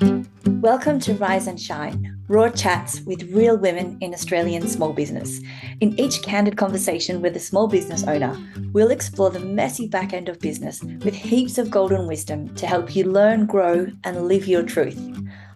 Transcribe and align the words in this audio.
Welcome 0.00 0.98
to 1.00 1.14
Rise 1.14 1.46
and 1.46 1.60
Shine, 1.60 2.18
raw 2.26 2.48
chats 2.48 3.00
with 3.02 3.30
real 3.32 3.56
women 3.56 3.96
in 4.00 4.12
Australian 4.12 4.66
small 4.66 4.92
business. 4.92 5.40
In 5.80 5.98
each 6.00 6.22
candid 6.22 6.56
conversation 6.56 7.20
with 7.20 7.36
a 7.36 7.40
small 7.40 7.68
business 7.68 8.02
owner, 8.04 8.36
we'll 8.72 8.90
explore 8.90 9.30
the 9.30 9.40
messy 9.40 9.86
back 9.86 10.12
end 10.12 10.28
of 10.28 10.40
business 10.40 10.82
with 10.82 11.14
heaps 11.14 11.58
of 11.58 11.70
golden 11.70 12.06
wisdom 12.06 12.52
to 12.56 12.66
help 12.66 12.96
you 12.96 13.04
learn, 13.04 13.46
grow, 13.46 13.86
and 14.04 14.26
live 14.26 14.48
your 14.48 14.62
truth. 14.62 14.98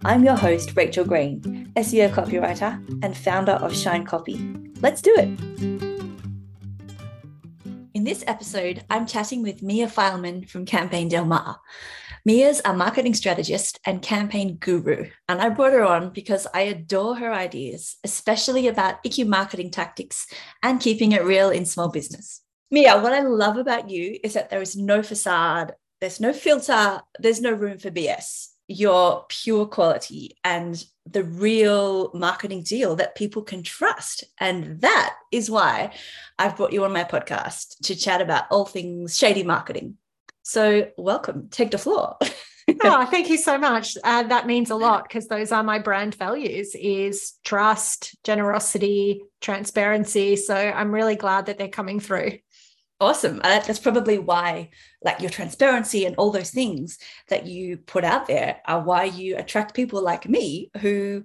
I'm 0.04 0.24
your 0.24 0.36
host, 0.36 0.76
Rachel 0.76 1.04
Green, 1.04 1.72
SEO 1.76 2.10
copywriter 2.10 2.78
and 3.02 3.16
founder 3.16 3.52
of 3.52 3.74
Shine 3.74 4.04
Copy. 4.04 4.54
Let's 4.80 5.02
do 5.02 5.14
it. 5.16 5.28
In 7.94 8.04
this 8.04 8.22
episode, 8.28 8.84
I'm 8.90 9.06
chatting 9.06 9.42
with 9.42 9.62
Mia 9.62 9.88
Fileman 9.88 10.48
from 10.48 10.64
Campaign 10.64 11.08
Del 11.08 11.24
Mar. 11.24 11.58
Mia's 12.24 12.60
a 12.64 12.72
marketing 12.72 13.14
strategist 13.14 13.78
and 13.84 14.02
campaign 14.02 14.56
guru, 14.56 15.10
and 15.28 15.40
I 15.40 15.48
brought 15.50 15.72
her 15.72 15.84
on 15.84 16.10
because 16.10 16.46
I 16.52 16.62
adore 16.62 17.16
her 17.16 17.32
ideas, 17.32 17.96
especially 18.04 18.68
about 18.68 19.02
ICU 19.04 19.26
marketing 19.26 19.70
tactics 19.70 20.26
and 20.62 20.80
keeping 20.80 21.12
it 21.12 21.24
real 21.24 21.50
in 21.50 21.64
small 21.64 21.88
business. 21.88 22.42
Mia, 22.70 23.00
what 23.00 23.12
I 23.12 23.20
love 23.20 23.56
about 23.56 23.88
you 23.88 24.18
is 24.22 24.34
that 24.34 24.50
there 24.50 24.60
is 24.60 24.76
no 24.76 25.02
facade, 25.02 25.72
there's 26.00 26.20
no 26.20 26.32
filter, 26.32 27.00
there's 27.18 27.40
no 27.40 27.52
room 27.52 27.78
for 27.78 27.90
BS. 27.90 28.48
You're 28.66 29.24
pure 29.28 29.64
quality 29.64 30.36
and 30.44 30.84
the 31.06 31.24
real 31.24 32.10
marketing 32.12 32.62
deal 32.62 32.96
that 32.96 33.16
people 33.16 33.42
can 33.42 33.62
trust. 33.62 34.24
And 34.38 34.82
that 34.82 35.16
is 35.32 35.50
why 35.50 35.94
I've 36.38 36.56
brought 36.56 36.74
you 36.74 36.84
on 36.84 36.92
my 36.92 37.04
podcast 37.04 37.78
to 37.84 37.96
chat 37.96 38.20
about 38.20 38.44
all 38.50 38.66
things 38.66 39.16
shady 39.16 39.42
marketing. 39.42 39.96
So, 40.48 40.88
welcome. 40.96 41.48
Take 41.50 41.72
the 41.72 41.78
floor. 41.78 42.16
oh, 42.82 43.04
thank 43.10 43.28
you 43.28 43.36
so 43.36 43.58
much. 43.58 43.98
Uh, 44.02 44.22
that 44.22 44.46
means 44.46 44.70
a 44.70 44.76
lot 44.76 45.02
because 45.02 45.28
those 45.28 45.52
are 45.52 45.62
my 45.62 45.78
brand 45.78 46.14
values: 46.14 46.74
is 46.74 47.34
trust, 47.44 48.16
generosity, 48.24 49.24
transparency. 49.42 50.36
So, 50.36 50.54
I'm 50.56 50.90
really 50.90 51.16
glad 51.16 51.46
that 51.46 51.58
they're 51.58 51.68
coming 51.68 52.00
through. 52.00 52.38
Awesome. 52.98 53.42
Uh, 53.44 53.60
that's 53.60 53.78
probably 53.78 54.18
why, 54.18 54.70
like 55.04 55.20
your 55.20 55.28
transparency 55.28 56.06
and 56.06 56.16
all 56.16 56.30
those 56.30 56.50
things 56.50 56.98
that 57.28 57.46
you 57.46 57.76
put 57.76 58.04
out 58.04 58.26
there, 58.26 58.62
are 58.64 58.82
why 58.82 59.04
you 59.04 59.36
attract 59.36 59.74
people 59.74 60.02
like 60.02 60.26
me 60.26 60.70
who 60.80 61.24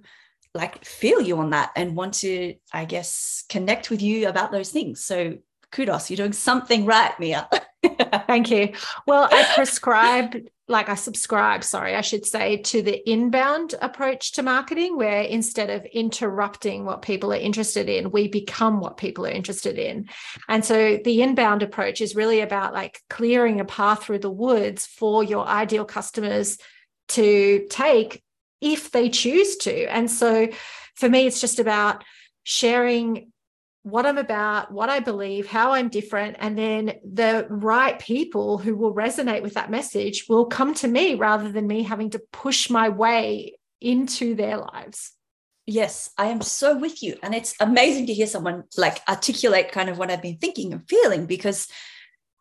like 0.52 0.84
feel 0.84 1.22
you 1.22 1.38
on 1.38 1.48
that 1.50 1.72
and 1.76 1.96
want 1.96 2.12
to, 2.14 2.56
I 2.74 2.84
guess, 2.84 3.42
connect 3.48 3.88
with 3.88 4.02
you 4.02 4.28
about 4.28 4.52
those 4.52 4.68
things. 4.68 5.02
So 5.02 5.38
kudos, 5.72 6.10
you're 6.10 6.18
doing 6.18 6.34
something 6.34 6.84
right, 6.84 7.18
Mia. 7.18 7.48
Thank 8.26 8.50
you. 8.50 8.72
Well, 9.06 9.28
I 9.30 9.50
prescribe, 9.54 10.36
like 10.68 10.88
I 10.88 10.94
subscribe, 10.94 11.64
sorry, 11.64 11.94
I 11.94 12.00
should 12.00 12.24
say, 12.24 12.58
to 12.58 12.82
the 12.82 13.08
inbound 13.10 13.74
approach 13.80 14.32
to 14.32 14.42
marketing, 14.42 14.96
where 14.96 15.22
instead 15.22 15.70
of 15.70 15.84
interrupting 15.86 16.84
what 16.84 17.02
people 17.02 17.32
are 17.32 17.36
interested 17.36 17.88
in, 17.88 18.10
we 18.10 18.28
become 18.28 18.80
what 18.80 18.96
people 18.96 19.26
are 19.26 19.30
interested 19.30 19.78
in. 19.78 20.08
And 20.48 20.64
so 20.64 20.98
the 21.04 21.22
inbound 21.22 21.62
approach 21.62 22.00
is 22.00 22.16
really 22.16 22.40
about 22.40 22.72
like 22.72 23.00
clearing 23.10 23.60
a 23.60 23.64
path 23.64 24.04
through 24.04 24.20
the 24.20 24.30
woods 24.30 24.86
for 24.86 25.22
your 25.22 25.46
ideal 25.46 25.84
customers 25.84 26.58
to 27.08 27.66
take 27.68 28.22
if 28.60 28.90
they 28.90 29.10
choose 29.10 29.56
to. 29.58 29.84
And 29.84 30.10
so 30.10 30.48
for 30.94 31.08
me, 31.08 31.26
it's 31.26 31.40
just 31.40 31.58
about 31.58 32.02
sharing 32.44 33.32
what 33.84 34.06
I'm 34.06 34.16
about, 34.16 34.72
what 34.72 34.88
I 34.88 35.00
believe, 35.00 35.46
how 35.46 35.72
I'm 35.72 35.90
different. 35.90 36.36
And 36.40 36.56
then 36.56 36.94
the 37.04 37.46
right 37.50 37.98
people 37.98 38.56
who 38.56 38.74
will 38.74 38.94
resonate 38.94 39.42
with 39.42 39.54
that 39.54 39.70
message 39.70 40.24
will 40.26 40.46
come 40.46 40.72
to 40.76 40.88
me 40.88 41.14
rather 41.14 41.52
than 41.52 41.66
me 41.66 41.82
having 41.82 42.08
to 42.10 42.22
push 42.32 42.70
my 42.70 42.88
way 42.88 43.58
into 43.82 44.34
their 44.34 44.56
lives. 44.56 45.12
Yes, 45.66 46.10
I 46.16 46.26
am 46.26 46.40
so 46.40 46.78
with 46.78 47.02
you. 47.02 47.16
And 47.22 47.34
it's 47.34 47.54
amazing 47.60 48.06
to 48.06 48.14
hear 48.14 48.26
someone 48.26 48.64
like 48.78 49.02
articulate 49.06 49.70
kind 49.70 49.90
of 49.90 49.98
what 49.98 50.10
I've 50.10 50.22
been 50.22 50.38
thinking 50.38 50.72
and 50.72 50.88
feeling 50.88 51.26
because 51.26 51.68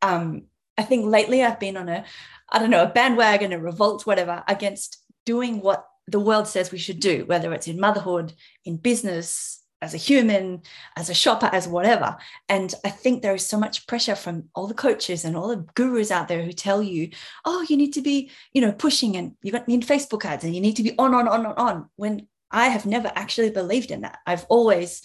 um, 0.02 0.44
I 0.78 0.84
think 0.84 1.08
lately 1.08 1.44
I've 1.44 1.60
been 1.60 1.76
on 1.76 1.90
a, 1.90 2.06
I 2.50 2.60
don't 2.60 2.70
know, 2.70 2.84
a 2.84 2.90
bandwagon, 2.90 3.52
a 3.52 3.60
revolt, 3.60 4.06
whatever, 4.06 4.44
against 4.48 4.98
doing 5.26 5.60
what 5.60 5.86
the 6.08 6.22
world 6.22 6.48
says 6.48 6.72
we 6.72 6.78
should 6.78 7.02
do, 7.02 7.26
whether 7.26 7.52
it's 7.52 7.68
in 7.68 7.82
motherhood, 7.82 8.34
in 8.64 8.78
business, 8.78 9.63
as 9.84 9.94
a 9.94 9.98
human, 9.98 10.62
as 10.96 11.10
a 11.10 11.14
shopper, 11.14 11.50
as 11.52 11.68
whatever. 11.68 12.16
And 12.50 12.74
I 12.84 12.90
think 12.90 13.22
there 13.22 13.36
is 13.36 13.46
so 13.46 13.60
much 13.60 13.86
pressure 13.86 14.16
from 14.16 14.46
all 14.56 14.68
the 14.68 14.74
coaches 14.74 15.26
and 15.26 15.36
all 15.36 15.50
the 15.50 15.66
gurus 15.76 16.10
out 16.10 16.28
there 16.28 16.44
who 16.44 16.54
tell 16.54 16.82
you, 16.82 17.10
oh, 17.46 17.66
you 17.70 17.78
need 17.78 17.94
to 17.94 18.02
be, 18.02 18.32
you 18.54 18.62
know, 18.62 18.72
pushing 18.72 19.18
and 19.18 19.34
you 19.44 19.52
need 19.68 19.86
Facebook 19.86 20.26
ads 20.26 20.44
and 20.44 20.56
you 20.56 20.62
need 20.62 20.78
to 20.78 20.84
be 20.84 20.98
on, 20.98 21.14
on, 21.14 21.28
on, 21.28 21.46
on, 21.46 21.54
on. 21.56 21.90
When 21.98 22.28
I 22.50 22.68
have 22.68 22.86
never 22.86 23.12
actually 23.16 23.50
believed 23.50 23.92
in 23.92 24.02
that. 24.02 24.20
I've 24.26 24.46
always 24.48 25.02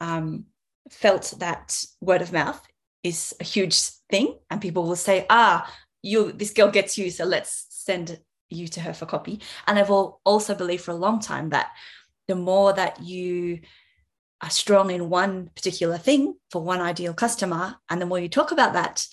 um, 0.00 0.44
felt 0.90 1.34
that 1.38 1.84
word 2.00 2.22
of 2.22 2.32
mouth 2.32 2.64
is 3.02 3.34
a 3.40 3.44
huge 3.44 3.78
thing. 4.10 4.38
And 4.48 4.60
people 4.60 4.84
will 4.84 4.96
say, 4.96 5.26
ah, 5.28 5.70
you, 6.02 6.32
this 6.32 6.52
girl 6.52 6.70
gets 6.70 6.96
you, 6.96 7.10
so 7.10 7.24
let's 7.24 7.66
send 7.68 8.20
you 8.48 8.68
to 8.68 8.80
her 8.80 8.94
for 8.94 9.06
copy. 9.06 9.40
And 9.66 9.78
I've 9.78 9.90
also 9.90 10.54
believed 10.54 10.84
for 10.84 10.92
a 10.92 10.96
long 10.96 11.18
time 11.18 11.50
that 11.50 11.72
the 12.28 12.36
more 12.36 12.72
that 12.72 13.02
you 13.02 13.60
are 14.44 14.50
strong 14.50 14.90
in 14.90 15.08
one 15.08 15.48
particular 15.56 15.96
thing 15.96 16.34
for 16.50 16.60
one 16.60 16.80
ideal 16.80 17.14
customer. 17.14 17.76
And 17.88 18.00
the 18.00 18.06
more 18.06 18.18
you 18.18 18.28
talk 18.28 18.52
about 18.52 18.74
that, 18.74 19.06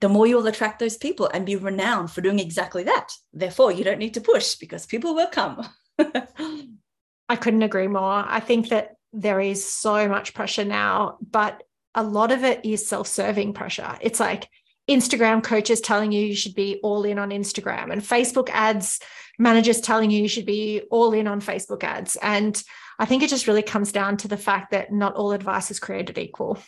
the 0.00 0.08
more 0.08 0.26
you'll 0.26 0.46
attract 0.48 0.80
those 0.80 0.96
people 0.96 1.30
and 1.32 1.46
be 1.46 1.54
renowned 1.54 2.10
for 2.10 2.20
doing 2.20 2.40
exactly 2.40 2.82
that. 2.82 3.12
Therefore, 3.32 3.70
you 3.70 3.84
don't 3.84 4.00
need 4.00 4.14
to 4.14 4.20
push 4.20 4.56
because 4.56 4.84
people 4.84 5.14
will 5.14 5.28
come. 5.28 5.64
I 5.98 7.36
couldn't 7.36 7.62
agree 7.62 7.86
more. 7.86 8.24
I 8.26 8.40
think 8.40 8.70
that 8.70 8.96
there 9.12 9.40
is 9.40 9.64
so 9.72 10.08
much 10.08 10.34
pressure 10.34 10.64
now, 10.64 11.18
but 11.30 11.62
a 11.94 12.02
lot 12.02 12.32
of 12.32 12.42
it 12.42 12.64
is 12.64 12.84
self 12.84 13.06
serving 13.06 13.52
pressure. 13.52 13.96
It's 14.00 14.18
like 14.18 14.48
Instagram 14.90 15.44
coaches 15.44 15.80
telling 15.80 16.10
you 16.10 16.26
you 16.26 16.34
should 16.34 16.56
be 16.56 16.80
all 16.82 17.04
in 17.04 17.20
on 17.20 17.30
Instagram, 17.30 17.92
and 17.92 18.02
Facebook 18.02 18.48
ads 18.50 18.98
managers 19.38 19.80
telling 19.80 20.10
you 20.10 20.22
you 20.22 20.28
should 20.28 20.46
be 20.46 20.82
all 20.90 21.12
in 21.12 21.28
on 21.28 21.40
Facebook 21.40 21.84
ads. 21.84 22.16
And 22.16 22.60
I 22.98 23.04
think 23.04 23.22
it 23.22 23.30
just 23.30 23.46
really 23.46 23.62
comes 23.62 23.92
down 23.92 24.16
to 24.18 24.28
the 24.28 24.36
fact 24.36 24.70
that 24.70 24.92
not 24.92 25.14
all 25.14 25.32
advice 25.32 25.70
is 25.70 25.80
created 25.80 26.18
equal. 26.18 26.58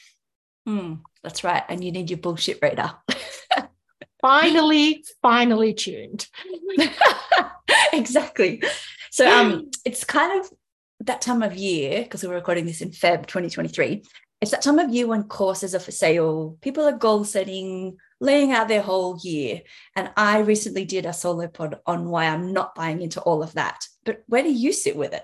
Mm, 0.68 1.00
that's 1.22 1.44
right. 1.44 1.62
And 1.68 1.84
you 1.84 1.92
need 1.92 2.10
your 2.10 2.18
bullshit 2.18 2.58
reader. 2.62 2.92
finally, 4.20 5.04
finally 5.22 5.74
tuned. 5.74 6.26
exactly. 7.92 8.62
So 9.10 9.30
um 9.30 9.70
it's 9.84 10.04
kind 10.04 10.40
of 10.40 10.50
that 11.00 11.20
time 11.20 11.42
of 11.42 11.54
year, 11.54 12.02
because 12.02 12.22
we're 12.22 12.34
recording 12.34 12.66
this 12.66 12.80
in 12.80 12.90
Feb 12.90 13.26
2023. 13.26 14.02
It's 14.40 14.50
that 14.50 14.62
time 14.62 14.78
of 14.78 14.90
year 14.90 15.06
when 15.06 15.24
courses 15.24 15.74
are 15.74 15.80
for 15.80 15.90
sale, 15.90 16.58
people 16.60 16.84
are 16.84 16.92
goal 16.92 17.24
setting, 17.24 17.96
laying 18.20 18.52
out 18.52 18.68
their 18.68 18.82
whole 18.82 19.18
year. 19.22 19.62
And 19.96 20.10
I 20.16 20.40
recently 20.40 20.84
did 20.84 21.06
a 21.06 21.12
solo 21.12 21.46
pod 21.46 21.80
on 21.86 22.08
why 22.08 22.26
I'm 22.26 22.52
not 22.52 22.74
buying 22.74 23.00
into 23.00 23.20
all 23.20 23.42
of 23.42 23.54
that. 23.54 23.86
But 24.04 24.22
where 24.26 24.42
do 24.42 24.52
you 24.52 24.72
sit 24.72 24.96
with 24.96 25.12
it? 25.12 25.22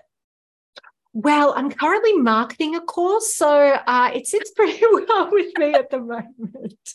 Well, 1.12 1.54
I'm 1.56 1.70
currently 1.70 2.14
marketing 2.14 2.76
a 2.76 2.80
course, 2.80 3.34
so 3.34 3.78
uh, 3.86 4.10
it 4.14 4.26
sits 4.26 4.50
pretty 4.56 4.84
well 4.92 5.30
with 5.30 5.56
me 5.58 5.74
at 5.74 5.90
the 5.90 5.98
moment. 5.98 6.94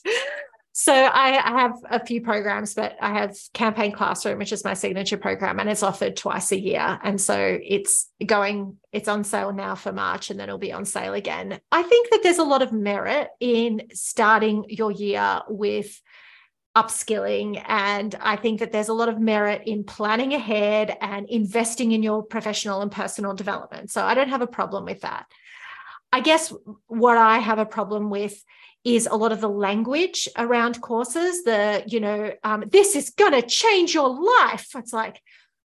So 0.78 0.94
I, 0.94 1.38
I, 1.38 1.62
have 1.62 1.78
a 1.90 2.06
few 2.06 2.20
programs, 2.20 2.74
but 2.74 2.98
I 3.02 3.14
have 3.14 3.38
Campaign 3.54 3.94
Classroom, 3.94 4.40
which 4.40 4.52
is 4.52 4.66
my 4.66 4.74
signature 4.74 5.16
program, 5.16 5.58
and 5.62 5.70
it's 5.70 5.84
offered 5.84 6.18
twice 6.18 6.52
a 6.52 6.60
year. 6.60 7.00
And 7.02 7.20
so 7.20 7.58
it's 7.64 8.10
going, 8.26 8.76
it's 8.92 9.08
on 9.08 9.24
sale 9.24 9.54
now 9.54 9.76
for 9.76 9.94
March, 9.94 10.30
and 10.30 10.38
then 10.38 10.50
it'll 10.50 10.60
be 10.60 10.74
on 10.74 10.84
sale 10.84 11.14
again. 11.14 11.62
I 11.72 11.82
think 11.82 12.10
that 12.10 12.24
there's 12.24 12.40
a 12.40 12.44
lot 12.44 12.62
of 12.62 12.74
merit 12.74 13.30
in 13.40 13.84
starting 13.94 14.66
your 14.68 14.92
year 14.92 15.44
with 15.48 16.02
upskilling. 16.76 17.64
And 17.68 18.14
I 18.20 18.36
think 18.36 18.60
that 18.60 18.72
there's 18.72 18.90
a 18.90 18.94
lot 18.94 19.10
of 19.10 19.20
merit 19.20 19.64
in 19.66 19.84
planning 19.84 20.34
ahead 20.34 20.98
and 21.00 21.28
investing 21.30 21.94
in 21.94 22.04
your 22.04 22.22
professional 22.22 22.82
and 22.82 22.92
personal 22.92 23.34
development. 23.34 23.92
So 23.92 24.04
I 24.04 24.14
don't 24.14 24.30
have 24.30 24.42
a 24.42 24.48
problem 24.48 24.86
with 24.86 25.02
that. 25.02 25.26
I 26.12 26.20
guess 26.20 26.54
what 26.88 27.18
I 27.18 27.40
have 27.40 27.60
a 27.60 27.66
problem 27.66 28.10
with 28.10 28.44
is 28.84 29.08
a 29.10 29.16
lot 29.16 29.32
of 29.32 29.42
the 29.42 29.50
language 29.50 30.30
around 30.38 30.80
courses. 30.82 31.44
The, 31.44 31.84
you 31.88 32.00
know, 32.00 32.32
um, 32.44 32.66
this 32.72 32.96
is 32.96 33.10
going 33.10 33.34
to 33.34 33.42
change 33.42 33.94
your 33.94 34.10
life. 34.10 34.68
It's 34.76 34.94
like, 34.94 35.20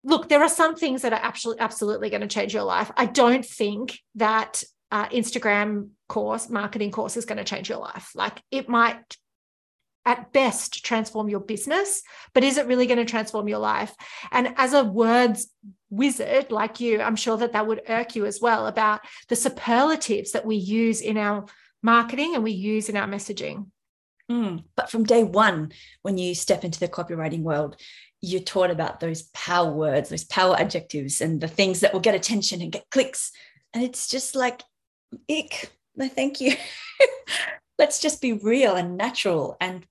look, 0.02 0.28
there 0.28 0.43
are 0.43 0.49
some 0.49 0.75
things 0.75 1.02
that 1.02 1.12
are 1.12 1.20
absolutely, 1.22 1.60
absolutely 1.60 2.10
going 2.10 2.22
to 2.22 2.26
change 2.26 2.54
your 2.54 2.62
life. 2.62 2.90
I 2.96 3.06
don't 3.06 3.44
think 3.44 3.99
that 4.14 4.62
uh, 4.90 5.08
Instagram 5.08 5.90
course, 6.08 6.49
marketing 6.49 6.90
course 6.90 7.16
is 7.16 7.25
going 7.25 7.38
to 7.38 7.44
change 7.44 7.69
your 7.69 7.78
life. 7.78 8.10
Like 8.14 8.43
it 8.50 8.69
might 8.69 9.16
at 10.04 10.32
best 10.32 10.84
transform 10.84 11.28
your 11.28 11.40
business, 11.40 12.02
but 12.34 12.44
is 12.44 12.58
it 12.58 12.66
really 12.66 12.87
going 12.87 12.99
to 12.99 13.04
transform 13.04 13.49
your 13.49 13.58
life? 13.58 13.94
And 14.31 14.54
as 14.56 14.72
a 14.72 14.84
words 14.84 15.49
wizard 15.90 16.50
like 16.50 16.81
you, 16.81 17.00
I'm 17.00 17.16
sure 17.16 17.37
that 17.37 17.52
that 17.52 17.66
would 17.66 17.82
irk 17.88 18.16
you 18.16 18.26
as 18.26 18.40
well 18.40 18.66
about 18.66 19.00
the 19.28 19.37
superlatives 19.37 20.32
that 20.32 20.46
we 20.46 20.56
use 20.56 21.00
in 21.00 21.16
our 21.16 21.46
marketing 21.82 22.34
and 22.34 22.43
we 22.43 22.52
use 22.52 22.88
in 22.88 22.96
our 22.96 23.06
messaging. 23.06 23.66
Mm, 24.31 24.64
but 24.76 24.90
from 24.90 25.04
day 25.04 25.25
one, 25.25 25.72
when 26.02 26.19
you 26.19 26.34
step 26.34 26.64
into 26.64 26.81
the 26.81 26.88
copywriting 26.88 27.43
world, 27.43 27.76
you're 28.20 28.40
taught 28.40 28.70
about 28.70 29.00
those 29.00 29.22
power 29.34 29.70
words, 29.70 30.08
those 30.08 30.25
power 30.25 30.56
adjectives, 30.58 31.20
and 31.20 31.40
the 31.40 31.49
things 31.49 31.81
that 31.81 31.93
will 31.93 32.00
get 32.00 32.14
attention 32.14 32.62
and 32.62 32.72
get 32.72 32.88
clicks. 32.90 33.32
And 33.75 33.82
it's 33.82 34.08
just 34.08 34.34
like, 34.37 34.62
ick, 35.28 35.72
no, 35.96 36.08
thank 36.08 36.40
you. 36.40 36.54
Let's 37.78 38.00
just 38.00 38.20
be 38.20 38.32
real 38.32 38.75
and 38.75 38.96
natural 38.96 39.56
and 39.60 39.84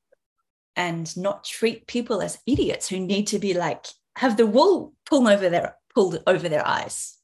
and 0.76 1.16
not 1.18 1.44
treat 1.44 1.88
people 1.88 2.22
as 2.22 2.40
idiots 2.46 2.88
who 2.88 3.00
need 3.00 3.28
to 3.28 3.40
be 3.40 3.54
like 3.54 3.86
have 4.16 4.38
the 4.38 4.46
wool 4.46 4.94
pulled 5.06 5.28
over 5.28 5.50
their 5.50 5.76
pulled 5.94 6.22
over 6.28 6.48
their 6.50 6.66
eyes. 6.66 7.18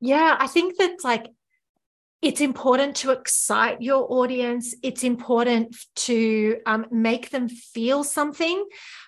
Yeah, 0.00 0.36
I 0.38 0.46
think 0.46 0.78
that 0.78 1.04
like 1.04 1.28
it's 2.20 2.40
important 2.40 2.96
to 2.96 3.12
excite 3.12 3.80
your 3.80 4.12
audience. 4.12 4.74
It's 4.82 5.04
important 5.04 5.76
to 5.96 6.58
um, 6.66 6.86
make 6.90 7.30
them 7.30 7.48
feel 7.48 8.02
something. 8.02 8.64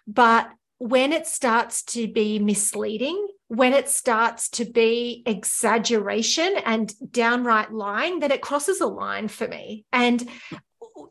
But 0.07 0.49
when 0.79 1.13
it 1.13 1.27
starts 1.27 1.83
to 1.83 2.07
be 2.07 2.39
misleading, 2.39 3.27
when 3.49 3.73
it 3.73 3.89
starts 3.89 4.49
to 4.51 4.65
be 4.65 5.25
exaggeration 5.27 6.55
and 6.65 6.93
downright 7.13 7.73
lying, 7.73 8.21
then 8.21 8.31
it 8.31 8.43
crosses 8.43 8.81
a 8.81 8.87
line 8.87 9.27
for 9.27 9.49
me. 9.49 9.85
And, 9.93 10.29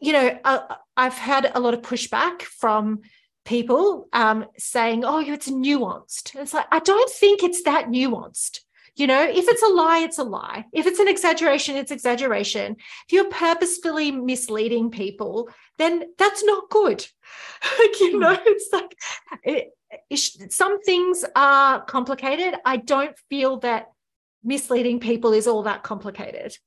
you 0.01 0.13
know, 0.13 0.37
uh, 0.43 0.75
I've 0.95 1.17
had 1.17 1.51
a 1.53 1.59
lot 1.59 1.73
of 1.73 1.81
pushback 1.81 2.41
from 2.41 3.01
people 3.45 4.07
um, 4.13 4.45
saying, 4.57 5.03
oh, 5.05 5.19
it's 5.19 5.49
nuanced. 5.49 6.35
it's 6.39 6.53
like, 6.53 6.67
I 6.71 6.79
don't 6.79 7.09
think 7.09 7.43
it's 7.43 7.63
that 7.63 7.87
nuanced. 7.87 8.59
You 8.95 9.07
know, 9.07 9.23
if 9.23 9.47
it's 9.47 9.63
a 9.63 9.67
lie, 9.67 9.99
it's 9.99 10.17
a 10.17 10.23
lie. 10.23 10.65
If 10.73 10.85
it's 10.85 10.99
an 10.99 11.07
exaggeration, 11.07 11.77
it's 11.77 11.91
exaggeration. 11.91 12.75
If 13.07 13.13
you're 13.13 13.29
purposefully 13.29 14.11
misleading 14.11 14.91
people, 14.91 15.49
then 15.77 16.03
that's 16.17 16.43
not 16.43 16.69
good. 16.69 16.99
like, 17.79 17.99
you 18.01 18.19
know, 18.19 18.35
hmm. 18.35 18.41
it's 18.45 18.69
like 18.73 18.97
it, 19.43 19.69
it, 20.09 20.51
some 20.51 20.81
things 20.81 21.23
are 21.35 21.81
complicated. 21.81 22.55
I 22.65 22.77
don't 22.77 23.17
feel 23.29 23.59
that 23.59 23.87
misleading 24.43 24.99
people 24.99 25.33
is 25.33 25.47
all 25.47 25.63
that 25.63 25.83
complicated. 25.83 26.57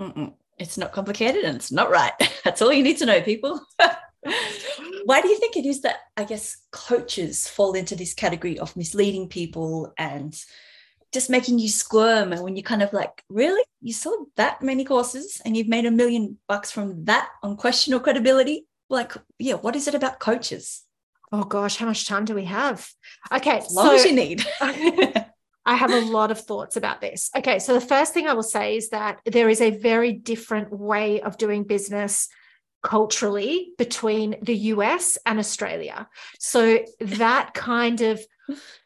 Mm-mm. 0.00 0.34
It's 0.58 0.78
not 0.78 0.92
complicated 0.92 1.44
and 1.44 1.56
it's 1.56 1.72
not 1.72 1.90
right. 1.90 2.12
That's 2.44 2.62
all 2.62 2.72
you 2.72 2.82
need 2.82 2.98
to 2.98 3.06
know, 3.06 3.20
people. 3.20 3.60
Why 5.04 5.20
do 5.20 5.28
you 5.28 5.38
think 5.38 5.56
it 5.56 5.66
is 5.66 5.82
that 5.82 5.96
I 6.16 6.24
guess 6.24 6.56
coaches 6.70 7.46
fall 7.46 7.74
into 7.74 7.94
this 7.94 8.14
category 8.14 8.58
of 8.58 8.76
misleading 8.76 9.28
people 9.28 9.92
and 9.98 10.34
just 11.12 11.28
making 11.28 11.58
you 11.58 11.68
squirm? 11.68 12.32
And 12.32 12.42
when 12.42 12.56
you're 12.56 12.62
kind 12.62 12.82
of 12.82 12.92
like 12.92 13.22
really? 13.28 13.62
You 13.82 13.92
sold 13.92 14.28
that 14.36 14.62
many 14.62 14.84
courses 14.84 15.42
and 15.44 15.56
you've 15.56 15.68
made 15.68 15.84
a 15.84 15.90
million 15.90 16.38
bucks 16.48 16.70
from 16.70 17.04
that 17.04 17.28
on 17.42 17.56
question 17.56 17.92
or 17.92 18.00
credibility? 18.00 18.66
Like 18.88 19.12
yeah 19.38 19.54
what 19.54 19.76
is 19.76 19.88
it 19.88 19.94
about 19.94 20.20
coaches? 20.20 20.82
Oh 21.32 21.44
gosh 21.44 21.76
how 21.76 21.86
much 21.86 22.06
time 22.06 22.24
do 22.24 22.34
we 22.34 22.44
have? 22.44 22.88
Okay 23.30 23.58
as 23.58 23.72
long 23.72 23.86
so, 23.86 23.94
as 23.94 24.04
you 24.04 24.12
need 24.14 24.46
I 25.66 25.76
have 25.76 25.92
a 25.92 26.00
lot 26.00 26.30
of 26.30 26.40
thoughts 26.40 26.76
about 26.76 27.00
this. 27.00 27.30
Okay, 27.36 27.58
so 27.58 27.72
the 27.72 27.80
first 27.80 28.12
thing 28.12 28.26
I 28.26 28.34
will 28.34 28.42
say 28.42 28.76
is 28.76 28.90
that 28.90 29.20
there 29.24 29.48
is 29.48 29.60
a 29.60 29.70
very 29.70 30.12
different 30.12 30.70
way 30.70 31.20
of 31.22 31.38
doing 31.38 31.64
business 31.64 32.28
culturally 32.82 33.72
between 33.78 34.36
the 34.42 34.54
US 34.54 35.16
and 35.24 35.38
Australia. 35.38 36.06
So 36.38 36.80
that 37.00 37.54
kind 37.54 38.02
of 38.02 38.20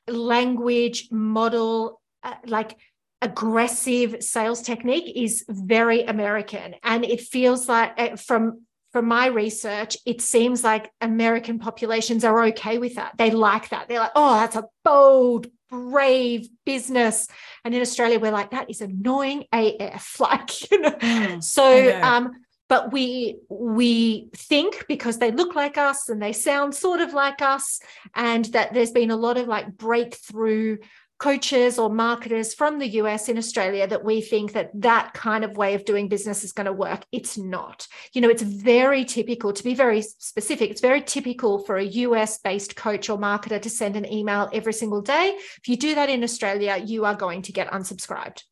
language 0.06 1.08
model 1.10 2.00
uh, 2.22 2.34
like 2.46 2.76
aggressive 3.20 4.22
sales 4.22 4.62
technique 4.62 5.12
is 5.16 5.44
very 5.48 6.04
American. 6.04 6.76
And 6.82 7.04
it 7.04 7.20
feels 7.20 7.68
like, 7.68 7.92
uh, 7.98 8.16
from 8.16 8.62
from 8.90 9.06
my 9.06 9.26
research, 9.26 9.98
it 10.06 10.22
seems 10.22 10.64
like 10.64 10.90
American 11.02 11.58
populations 11.58 12.24
are 12.24 12.46
okay 12.46 12.78
with 12.78 12.94
that. 12.94 13.12
They 13.18 13.30
like 13.30 13.68
that. 13.68 13.86
They're 13.86 14.00
like, 14.00 14.12
oh, 14.14 14.34
that's 14.34 14.56
a 14.56 14.64
bold, 14.82 15.46
brave 15.70 16.48
business. 16.64 17.28
And 17.64 17.74
in 17.74 17.80
Australia, 17.80 18.18
we're 18.18 18.32
like, 18.32 18.50
that 18.50 18.70
is 18.70 18.80
annoying 18.80 19.44
AF. 19.52 20.16
Like, 20.20 20.70
you 20.70 20.80
know. 20.80 20.90
Mm, 20.90 21.42
so 21.42 21.62
know. 21.62 22.02
um, 22.02 22.32
but 22.68 22.92
we 22.92 23.38
we 23.48 24.28
think 24.36 24.84
because 24.88 25.18
they 25.18 25.30
look 25.30 25.54
like 25.54 25.78
us 25.78 26.08
and 26.08 26.20
they 26.20 26.32
sound 26.32 26.74
sort 26.74 27.00
of 27.00 27.14
like 27.14 27.40
us 27.40 27.80
and 28.14 28.44
that 28.46 28.74
there's 28.74 28.90
been 28.90 29.10
a 29.10 29.16
lot 29.16 29.38
of 29.38 29.48
like 29.48 29.76
breakthrough 29.76 30.76
coaches 31.18 31.78
or 31.78 31.90
marketers 31.90 32.54
from 32.54 32.78
the 32.78 32.88
US 33.00 33.28
in 33.28 33.38
Australia 33.38 33.86
that 33.86 34.04
we 34.04 34.20
think 34.20 34.52
that 34.52 34.70
that 34.74 35.14
kind 35.14 35.44
of 35.44 35.56
way 35.56 35.74
of 35.74 35.84
doing 35.84 36.08
business 36.08 36.44
is 36.44 36.52
going 36.52 36.66
to 36.66 36.72
work. 36.72 37.04
It's 37.10 37.36
not. 37.36 37.88
You 38.12 38.20
know, 38.20 38.28
it's 38.28 38.42
very 38.42 39.04
typical, 39.04 39.52
to 39.52 39.64
be 39.64 39.74
very 39.74 40.02
specific, 40.02 40.70
it's 40.70 40.80
very 40.80 41.02
typical 41.02 41.58
for 41.58 41.76
a 41.76 41.84
US 41.84 42.38
based 42.38 42.76
coach 42.76 43.10
or 43.10 43.18
marketer 43.18 43.60
to 43.60 43.70
send 43.70 43.96
an 43.96 44.10
email 44.10 44.48
every 44.52 44.72
single 44.72 45.02
day. 45.02 45.36
If 45.58 45.68
you 45.68 45.76
do 45.76 45.96
that 45.96 46.08
in 46.08 46.22
Australia, 46.22 46.80
you 46.84 47.04
are 47.04 47.16
going 47.16 47.42
to 47.42 47.52
get 47.52 47.70
unsubscribed. 47.70 48.42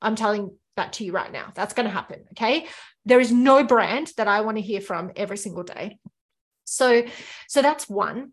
I'm 0.00 0.16
telling 0.16 0.56
that 0.76 0.94
to 0.94 1.04
you 1.04 1.12
right 1.12 1.32
now. 1.32 1.52
That's 1.54 1.74
going 1.74 1.86
to 1.86 1.92
happen. 1.92 2.24
Okay. 2.32 2.66
There 3.04 3.20
is 3.20 3.32
no 3.32 3.62
brand 3.64 4.12
that 4.16 4.28
I 4.28 4.40
want 4.40 4.56
to 4.56 4.62
hear 4.62 4.80
from 4.80 5.12
every 5.16 5.36
single 5.36 5.62
day. 5.62 5.98
So, 6.64 7.04
so 7.48 7.62
that's 7.62 7.88
one. 7.88 8.32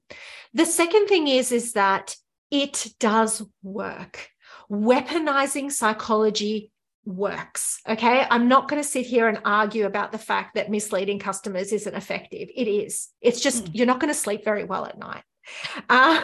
The 0.54 0.66
second 0.66 1.08
thing 1.08 1.28
is, 1.28 1.52
is 1.52 1.74
that 1.74 2.16
it 2.54 2.94
does 3.00 3.42
work. 3.64 4.30
Weaponizing 4.72 5.72
psychology 5.72 6.72
works. 7.04 7.82
Okay. 7.90 8.26
I'm 8.30 8.48
not 8.48 8.70
going 8.70 8.82
to 8.82 8.88
sit 8.88 9.08
here 9.08 9.28
and 9.28 9.40
argue 9.44 9.88
about 9.88 10.12
the 10.12 10.20
fact 10.20 10.54
that 10.54 10.70
misleading 10.70 11.18
customers 11.18 11.74
isn't 11.74 11.96
effective. 11.96 12.48
It 12.56 12.68
is. 12.68 13.10
It's 13.22 13.42
just, 13.42 13.66
mm. 13.66 13.72
you're 13.74 13.88
not 13.88 14.00
going 14.00 14.14
to 14.14 14.20
sleep 14.20 14.46
very 14.46 14.66
well 14.66 14.86
at 14.86 15.00
night. 15.00 15.24
Um, 15.90 16.24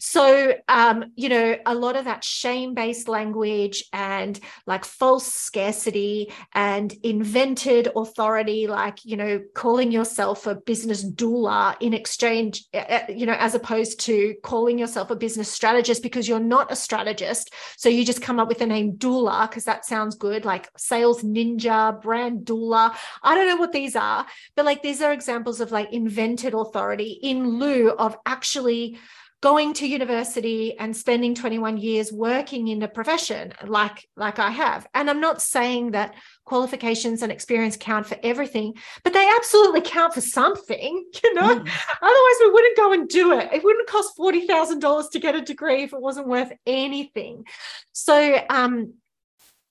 so, 0.00 0.54
um, 0.68 1.12
you 1.14 1.28
know, 1.28 1.56
a 1.66 1.74
lot 1.74 1.96
of 1.96 2.06
that 2.06 2.24
shame 2.24 2.74
based 2.74 3.06
language 3.08 3.84
and 3.92 4.38
like 4.66 4.84
false 4.84 5.26
scarcity 5.26 6.32
and 6.54 6.92
invented 7.02 7.88
authority, 7.94 8.66
like, 8.66 9.04
you 9.04 9.16
know, 9.16 9.40
calling 9.54 9.92
yourself 9.92 10.46
a 10.46 10.54
business 10.54 11.04
doula 11.04 11.76
in 11.80 11.92
exchange, 11.94 12.64
uh, 12.74 12.78
uh, 12.78 13.04
you 13.08 13.26
know, 13.26 13.36
as 13.38 13.54
opposed 13.54 14.00
to 14.00 14.34
calling 14.42 14.78
yourself 14.78 15.10
a 15.10 15.16
business 15.16 15.50
strategist 15.50 16.02
because 16.02 16.28
you're 16.28 16.40
not 16.40 16.72
a 16.72 16.76
strategist. 16.76 17.52
So 17.76 17.88
you 17.88 18.04
just 18.04 18.22
come 18.22 18.40
up 18.40 18.48
with 18.48 18.58
the 18.58 18.66
name 18.66 18.94
doula 18.94 19.48
because 19.48 19.64
that 19.64 19.84
sounds 19.84 20.16
good, 20.16 20.44
like 20.44 20.68
sales 20.76 21.22
ninja, 21.22 22.00
brand 22.00 22.46
doula. 22.46 22.96
I 23.22 23.34
don't 23.34 23.46
know 23.46 23.56
what 23.56 23.72
these 23.72 23.96
are, 23.96 24.26
but 24.56 24.64
like 24.64 24.82
these 24.82 25.02
are 25.02 25.12
examples 25.12 25.60
of 25.60 25.72
like 25.72 25.92
invented 25.92 26.54
authority 26.54 27.18
in 27.22 27.58
lieu 27.58 27.90
of 27.90 28.16
actual 28.26 28.37
actually 28.38 28.98
going 29.40 29.72
to 29.72 29.86
university 29.86 30.76
and 30.78 30.96
spending 30.96 31.34
21 31.34 31.76
years 31.76 32.12
working 32.12 32.68
in 32.68 32.82
a 32.82 32.88
profession 32.88 33.52
like 33.66 34.08
like 34.16 34.38
I 34.38 34.50
have. 34.50 34.86
And 34.94 35.08
I'm 35.08 35.20
not 35.20 35.40
saying 35.40 35.92
that 35.92 36.14
qualifications 36.44 37.22
and 37.22 37.30
experience 37.30 37.76
count 37.78 38.06
for 38.06 38.16
everything 38.22 38.74
but 39.04 39.12
they 39.12 39.28
absolutely 39.38 39.82
count 39.82 40.14
for 40.14 40.20
something 40.20 41.04
you 41.24 41.34
know? 41.34 41.54
Mm. 41.54 41.70
otherwise 42.08 42.38
we 42.40 42.50
wouldn't 42.50 42.76
go 42.76 42.92
and 42.92 43.08
do 43.08 43.26
it. 43.38 43.48
It 43.52 43.64
wouldn't 43.64 43.88
cost 43.88 44.16
$40,000 44.18 45.10
to 45.10 45.18
get 45.20 45.36
a 45.36 45.40
degree 45.40 45.82
if 45.82 45.92
it 45.92 46.00
wasn't 46.00 46.28
worth 46.28 46.52
anything. 46.66 47.44
So 47.92 48.16
um 48.50 48.94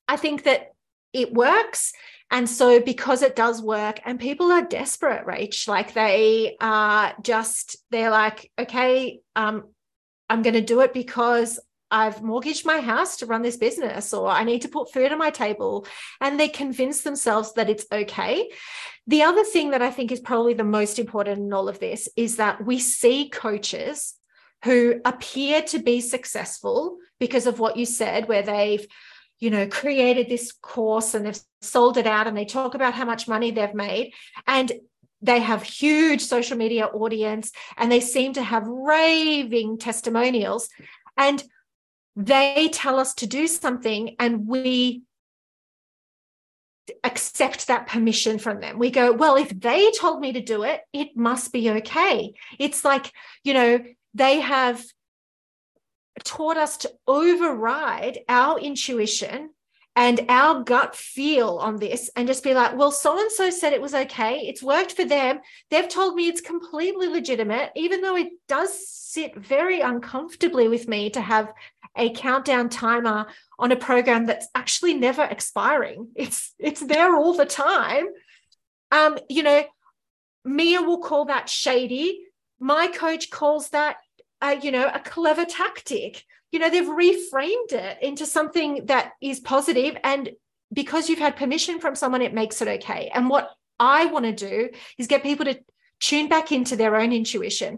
I 0.07 0.15
think 0.15 0.43
that 0.43 0.71
it 1.13 1.33
works 1.33 1.93
and 2.29 2.49
so, 2.49 2.81
because 2.81 3.21
it 3.21 3.35
does 3.35 3.61
work, 3.61 4.01
and 4.05 4.19
people 4.19 4.51
are 4.51 4.63
desperate, 4.63 5.25
Rach, 5.25 5.67
like 5.67 5.93
they 5.93 6.57
are 6.59 7.13
just, 7.21 7.77
they're 7.89 8.11
like, 8.11 8.51
okay, 8.59 9.19
um, 9.35 9.63
I'm 10.29 10.41
going 10.41 10.55
to 10.55 10.61
do 10.61 10.81
it 10.81 10.93
because 10.93 11.59
I've 11.89 12.21
mortgaged 12.21 12.65
my 12.65 12.81
house 12.81 13.17
to 13.17 13.27
run 13.27 13.43
this 13.43 13.55
business, 13.55 14.13
or 14.13 14.27
I 14.27 14.43
need 14.43 14.63
to 14.63 14.67
put 14.67 14.91
food 14.91 15.13
on 15.13 15.17
my 15.17 15.29
table. 15.29 15.87
And 16.19 16.37
they 16.37 16.49
convince 16.49 17.01
themselves 17.01 17.53
that 17.53 17.69
it's 17.69 17.85
okay. 17.89 18.49
The 19.07 19.23
other 19.23 19.45
thing 19.45 19.71
that 19.71 19.81
I 19.81 19.89
think 19.89 20.11
is 20.11 20.19
probably 20.19 20.53
the 20.53 20.65
most 20.65 20.99
important 20.99 21.39
in 21.39 21.53
all 21.53 21.69
of 21.69 21.79
this 21.79 22.09
is 22.17 22.35
that 22.35 22.65
we 22.65 22.79
see 22.79 23.29
coaches 23.29 24.15
who 24.65 24.99
appear 25.05 25.61
to 25.61 25.79
be 25.79 26.01
successful 26.01 26.97
because 27.19 27.47
of 27.47 27.59
what 27.59 27.77
you 27.77 27.85
said, 27.85 28.27
where 28.27 28.41
they've 28.41 28.85
you 29.39 29.49
know, 29.49 29.67
created 29.67 30.29
this 30.29 30.51
course 30.51 31.13
and 31.13 31.25
they've 31.25 31.39
sold 31.61 31.97
it 31.97 32.07
out 32.07 32.27
and 32.27 32.35
they 32.35 32.45
talk 32.45 32.73
about 32.73 32.93
how 32.93 33.05
much 33.05 33.27
money 33.27 33.51
they've 33.51 33.73
made. 33.73 34.13
And 34.45 34.71
they 35.21 35.39
have 35.39 35.63
huge 35.63 36.21
social 36.21 36.57
media 36.57 36.85
audience 36.85 37.51
and 37.75 37.91
they 37.91 37.99
seem 37.99 38.33
to 38.33 38.43
have 38.43 38.67
raving 38.67 39.77
testimonials. 39.77 40.69
And 41.15 41.43
they 42.15 42.69
tell 42.73 42.99
us 42.99 43.13
to 43.15 43.27
do 43.27 43.47
something 43.47 44.15
and 44.19 44.47
we 44.47 45.03
accept 47.03 47.67
that 47.67 47.87
permission 47.87 48.39
from 48.39 48.59
them. 48.59 48.79
We 48.79 48.91
go, 48.91 49.11
well, 49.11 49.35
if 49.35 49.49
they 49.49 49.91
told 49.91 50.19
me 50.19 50.33
to 50.33 50.41
do 50.41 50.63
it, 50.63 50.81
it 50.93 51.15
must 51.15 51.51
be 51.51 51.69
okay. 51.69 52.33
It's 52.59 52.85
like, 52.85 53.11
you 53.43 53.53
know, 53.53 53.79
they 54.13 54.39
have 54.39 54.83
taught 56.23 56.57
us 56.57 56.77
to 56.77 56.91
override 57.07 58.19
our 58.27 58.59
intuition 58.59 59.51
and 59.95 60.25
our 60.29 60.63
gut 60.63 60.95
feel 60.95 61.57
on 61.57 61.77
this 61.77 62.11
and 62.15 62.27
just 62.27 62.43
be 62.43 62.53
like, 62.53 62.77
well, 62.77 62.91
so 62.91 63.19
and 63.19 63.31
so 63.31 63.49
said 63.49 63.73
it 63.73 63.81
was 63.81 63.95
okay. 63.95 64.41
It's 64.41 64.61
worked 64.61 64.91
for 64.91 65.05
them. 65.05 65.39
They've 65.71 65.89
told 65.89 66.13
me 66.13 66.27
it's 66.27 66.39
completely 66.39 67.07
legitimate, 67.07 67.71
even 67.75 68.01
though 68.01 68.15
it 68.15 68.29
does 68.47 68.87
sit 68.87 69.35
very 69.35 69.81
uncomfortably 69.81 70.67
with 70.67 70.87
me 70.87 71.09
to 71.09 71.21
have 71.21 71.51
a 71.95 72.11
countdown 72.11 72.69
timer 72.69 73.25
on 73.57 73.71
a 73.71 73.75
program 73.75 74.27
that's 74.27 74.47
actually 74.53 74.93
never 74.93 75.23
expiring. 75.23 76.09
It's 76.15 76.53
it's 76.59 76.81
there 76.81 77.15
all 77.15 77.33
the 77.33 77.45
time. 77.45 78.05
Um, 78.91 79.17
you 79.29 79.41
know, 79.41 79.63
Mia 80.45 80.83
will 80.83 80.99
call 80.99 81.25
that 81.25 81.49
shady. 81.49 82.27
My 82.59 82.87
coach 82.87 83.29
calls 83.31 83.69
that, 83.69 83.97
uh, 84.41 84.55
you 84.61 84.71
know, 84.71 84.89
a 84.93 84.99
clever 84.99 85.45
tactic 85.45 86.23
you 86.51 86.59
know, 86.59 86.69
they've 86.69 86.85
reframed 86.85 87.73
it 87.73 88.01
into 88.01 88.25
something 88.25 88.85
that 88.85 89.11
is 89.21 89.39
positive 89.39 89.97
and 90.03 90.29
because 90.71 91.09
you've 91.09 91.19
had 91.19 91.35
permission 91.35 91.79
from 91.79 91.95
someone, 91.95 92.21
it 92.21 92.33
makes 92.33 92.61
it 92.61 92.67
okay. 92.67 93.09
And 93.13 93.29
what 93.29 93.49
I 93.79 94.05
want 94.05 94.25
to 94.25 94.33
do 94.33 94.69
is 94.97 95.07
get 95.07 95.23
people 95.23 95.45
to 95.45 95.59
tune 95.99 96.27
back 96.27 96.51
into 96.51 96.75
their 96.75 96.95
own 96.95 97.13
intuition. 97.13 97.77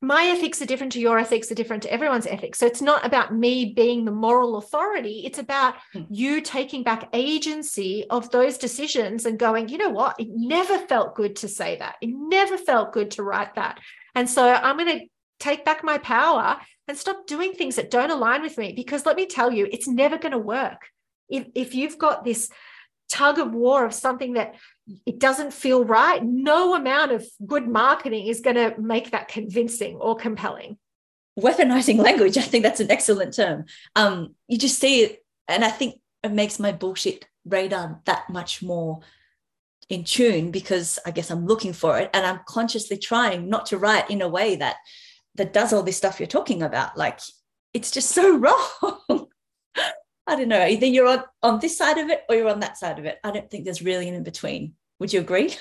My 0.00 0.24
ethics 0.24 0.60
are 0.60 0.66
different 0.66 0.92
to 0.92 1.00
your 1.00 1.18
ethics, 1.18 1.50
are 1.50 1.54
different 1.54 1.84
to 1.84 1.92
everyone's 1.92 2.26
ethics. 2.26 2.58
So 2.58 2.66
it's 2.66 2.82
not 2.82 3.06
about 3.06 3.34
me 3.34 3.72
being 3.74 4.04
the 4.04 4.10
moral 4.10 4.56
authority. 4.56 5.22
It's 5.24 5.38
about 5.38 5.76
hmm. 5.92 6.02
you 6.10 6.40
taking 6.40 6.82
back 6.82 7.08
agency 7.12 8.04
of 8.10 8.30
those 8.30 8.58
decisions 8.58 9.24
and 9.24 9.38
going, 9.38 9.68
you 9.68 9.78
know 9.78 9.90
what? 9.90 10.16
It 10.18 10.28
never 10.30 10.78
felt 10.78 11.14
good 11.14 11.36
to 11.36 11.48
say 11.48 11.76
that. 11.78 11.96
It 12.02 12.10
never 12.12 12.58
felt 12.58 12.92
good 12.92 13.12
to 13.12 13.22
write 13.22 13.54
that. 13.54 13.78
And 14.14 14.28
so 14.28 14.52
I'm 14.52 14.76
going 14.76 14.98
to 14.98 15.06
take 15.42 15.64
back 15.64 15.82
my 15.82 15.98
power 15.98 16.58
and 16.88 16.96
stop 16.96 17.26
doing 17.26 17.52
things 17.52 17.76
that 17.76 17.90
don't 17.90 18.10
align 18.10 18.42
with 18.42 18.56
me. 18.56 18.72
Because 18.72 19.04
let 19.04 19.16
me 19.16 19.26
tell 19.26 19.52
you, 19.52 19.68
it's 19.70 19.88
never 19.88 20.18
going 20.18 20.32
to 20.32 20.38
work. 20.38 20.88
If, 21.28 21.46
if 21.54 21.74
you've 21.74 21.98
got 21.98 22.24
this 22.24 22.48
tug 23.10 23.38
of 23.38 23.52
war 23.52 23.84
of 23.84 23.92
something 23.92 24.34
that 24.34 24.54
it 25.06 25.18
doesn't 25.18 25.52
feel 25.52 25.84
right, 25.84 26.22
no 26.24 26.74
amount 26.74 27.12
of 27.12 27.26
good 27.46 27.68
marketing 27.68 28.26
is 28.26 28.40
going 28.40 28.56
to 28.56 28.74
make 28.80 29.10
that 29.10 29.28
convincing 29.28 29.96
or 29.96 30.16
compelling. 30.16 30.78
Weaponizing 31.38 31.98
language, 31.98 32.36
I 32.36 32.42
think 32.42 32.62
that's 32.62 32.80
an 32.80 32.90
excellent 32.90 33.34
term. 33.34 33.64
Um, 33.96 34.34
you 34.48 34.58
just 34.58 34.78
see 34.78 35.02
it, 35.02 35.24
and 35.48 35.64
I 35.64 35.70
think 35.70 36.00
it 36.22 36.32
makes 36.32 36.58
my 36.58 36.72
bullshit 36.72 37.26
radar 37.44 38.00
that 38.04 38.28
much 38.28 38.62
more 38.62 39.00
in 39.88 40.04
tune 40.04 40.50
because 40.50 40.98
I 41.04 41.10
guess 41.10 41.30
I'm 41.30 41.46
looking 41.46 41.72
for 41.72 41.98
it 41.98 42.10
and 42.14 42.24
I'm 42.24 42.40
consciously 42.46 42.96
trying 42.96 43.48
not 43.48 43.66
to 43.66 43.78
write 43.78 44.10
in 44.10 44.22
a 44.22 44.28
way 44.28 44.56
that 44.56 44.76
that 45.36 45.52
does 45.52 45.72
all 45.72 45.82
this 45.82 45.96
stuff 45.96 46.20
you're 46.20 46.26
talking 46.26 46.62
about 46.62 46.96
like 46.96 47.20
it's 47.74 47.90
just 47.90 48.10
so 48.10 48.36
wrong. 48.38 49.28
I 50.26 50.36
don't 50.36 50.48
know 50.48 50.64
either 50.64 50.86
you're 50.86 51.08
on, 51.08 51.24
on 51.42 51.58
this 51.58 51.76
side 51.76 51.98
of 51.98 52.08
it 52.08 52.22
or 52.28 52.36
you're 52.36 52.50
on 52.50 52.60
that 52.60 52.78
side 52.78 52.98
of 52.98 53.04
it. 53.06 53.18
I 53.24 53.30
don't 53.30 53.50
think 53.50 53.64
there's 53.64 53.82
really 53.82 54.08
an 54.08 54.14
in 54.14 54.22
between 54.22 54.74
would 55.02 55.12
you 55.12 55.20
agree? 55.20 55.54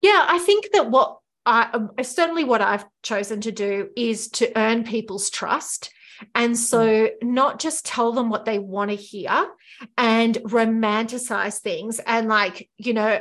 Yeah 0.00 0.24
i 0.28 0.38
think 0.38 0.68
that 0.72 0.90
what 0.90 1.18
i 1.44 1.68
um, 1.72 1.90
certainly 2.02 2.44
what 2.44 2.62
i've 2.62 2.84
chosen 3.02 3.40
to 3.40 3.50
do 3.50 3.88
is 3.96 4.28
to 4.28 4.56
earn 4.56 4.84
people's 4.84 5.28
trust. 5.28 5.90
And 6.34 6.58
so 6.58 6.84
mm. 6.84 7.10
not 7.22 7.60
just 7.60 7.86
tell 7.86 8.10
them 8.10 8.28
what 8.28 8.44
they 8.44 8.58
want 8.58 8.90
to 8.90 8.96
hear 8.96 9.48
and 9.96 10.34
romanticize 10.36 11.58
things 11.58 12.00
and 12.00 12.28
like 12.28 12.68
you 12.76 12.94
know 12.94 13.20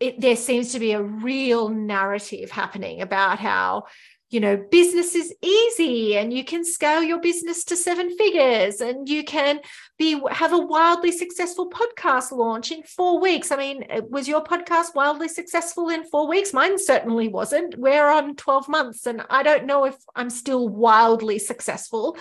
it, 0.00 0.20
there 0.20 0.36
seems 0.36 0.72
to 0.72 0.78
be 0.78 0.92
a 0.92 1.02
real 1.02 1.68
narrative 1.68 2.50
happening 2.50 3.02
about 3.02 3.38
how 3.38 3.84
you 4.30 4.40
know, 4.40 4.56
business 4.70 5.14
is 5.14 5.34
easy 5.42 6.16
and 6.18 6.32
you 6.32 6.44
can 6.44 6.62
scale 6.64 7.02
your 7.02 7.20
business 7.20 7.64
to 7.64 7.76
seven 7.76 8.14
figures 8.14 8.80
and 8.80 9.08
you 9.08 9.24
can 9.24 9.60
be 9.98 10.20
have 10.30 10.52
a 10.52 10.58
wildly 10.58 11.12
successful 11.12 11.70
podcast 11.70 12.30
launch 12.30 12.70
in 12.70 12.82
4 12.82 13.20
weeks. 13.20 13.50
I 13.50 13.56
mean, 13.56 13.84
uh, 13.88 14.02
was 14.10 14.28
your 14.28 14.44
podcast 14.44 14.94
wildly 14.94 15.28
successful 15.28 15.88
in 15.88 16.04
4 16.04 16.28
weeks? 16.28 16.52
Mine 16.52 16.78
certainly 16.78 17.28
wasn't. 17.28 17.78
We're 17.78 18.08
on 18.08 18.36
12 18.36 18.68
months 18.68 19.06
and 19.06 19.22
I 19.30 19.42
don't 19.42 19.64
know 19.64 19.84
if 19.84 19.96
I'm 20.14 20.30
still 20.30 20.68
wildly 20.68 21.38
successful. 21.38 22.18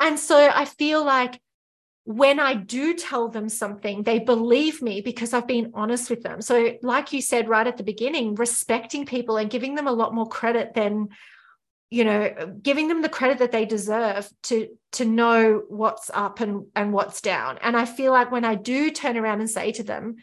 And 0.00 0.18
so 0.18 0.50
I 0.52 0.66
feel 0.66 1.04
like 1.04 1.40
when 2.04 2.38
I 2.38 2.54
do 2.54 2.94
tell 2.94 3.28
them 3.28 3.48
something, 3.48 4.02
they 4.02 4.18
believe 4.18 4.82
me 4.82 5.00
because 5.00 5.32
I've 5.32 5.46
been 5.46 5.72
honest 5.74 6.10
with 6.10 6.22
them. 6.22 6.42
So, 6.42 6.74
like 6.82 7.14
you 7.14 7.22
said 7.22 7.48
right 7.48 7.66
at 7.66 7.78
the 7.78 7.82
beginning, 7.82 8.34
respecting 8.34 9.06
people 9.06 9.38
and 9.38 9.50
giving 9.50 9.74
them 9.74 9.86
a 9.86 9.92
lot 9.92 10.14
more 10.14 10.28
credit 10.28 10.74
than, 10.74 11.08
you 11.90 12.04
know, 12.04 12.58
giving 12.62 12.88
them 12.88 13.00
the 13.00 13.08
credit 13.08 13.38
that 13.38 13.52
they 13.52 13.64
deserve 13.64 14.28
to 14.44 14.68
to 14.92 15.06
know 15.06 15.62
what's 15.68 16.10
up 16.12 16.40
and 16.40 16.66
and 16.76 16.92
what's 16.92 17.22
down. 17.22 17.58
And 17.62 17.74
I 17.74 17.86
feel 17.86 18.12
like 18.12 18.30
when 18.30 18.44
I 18.44 18.54
do 18.54 18.90
turn 18.90 19.16
around 19.16 19.40
and 19.40 19.48
say 19.48 19.72
to 19.72 19.82
them, 19.82 20.16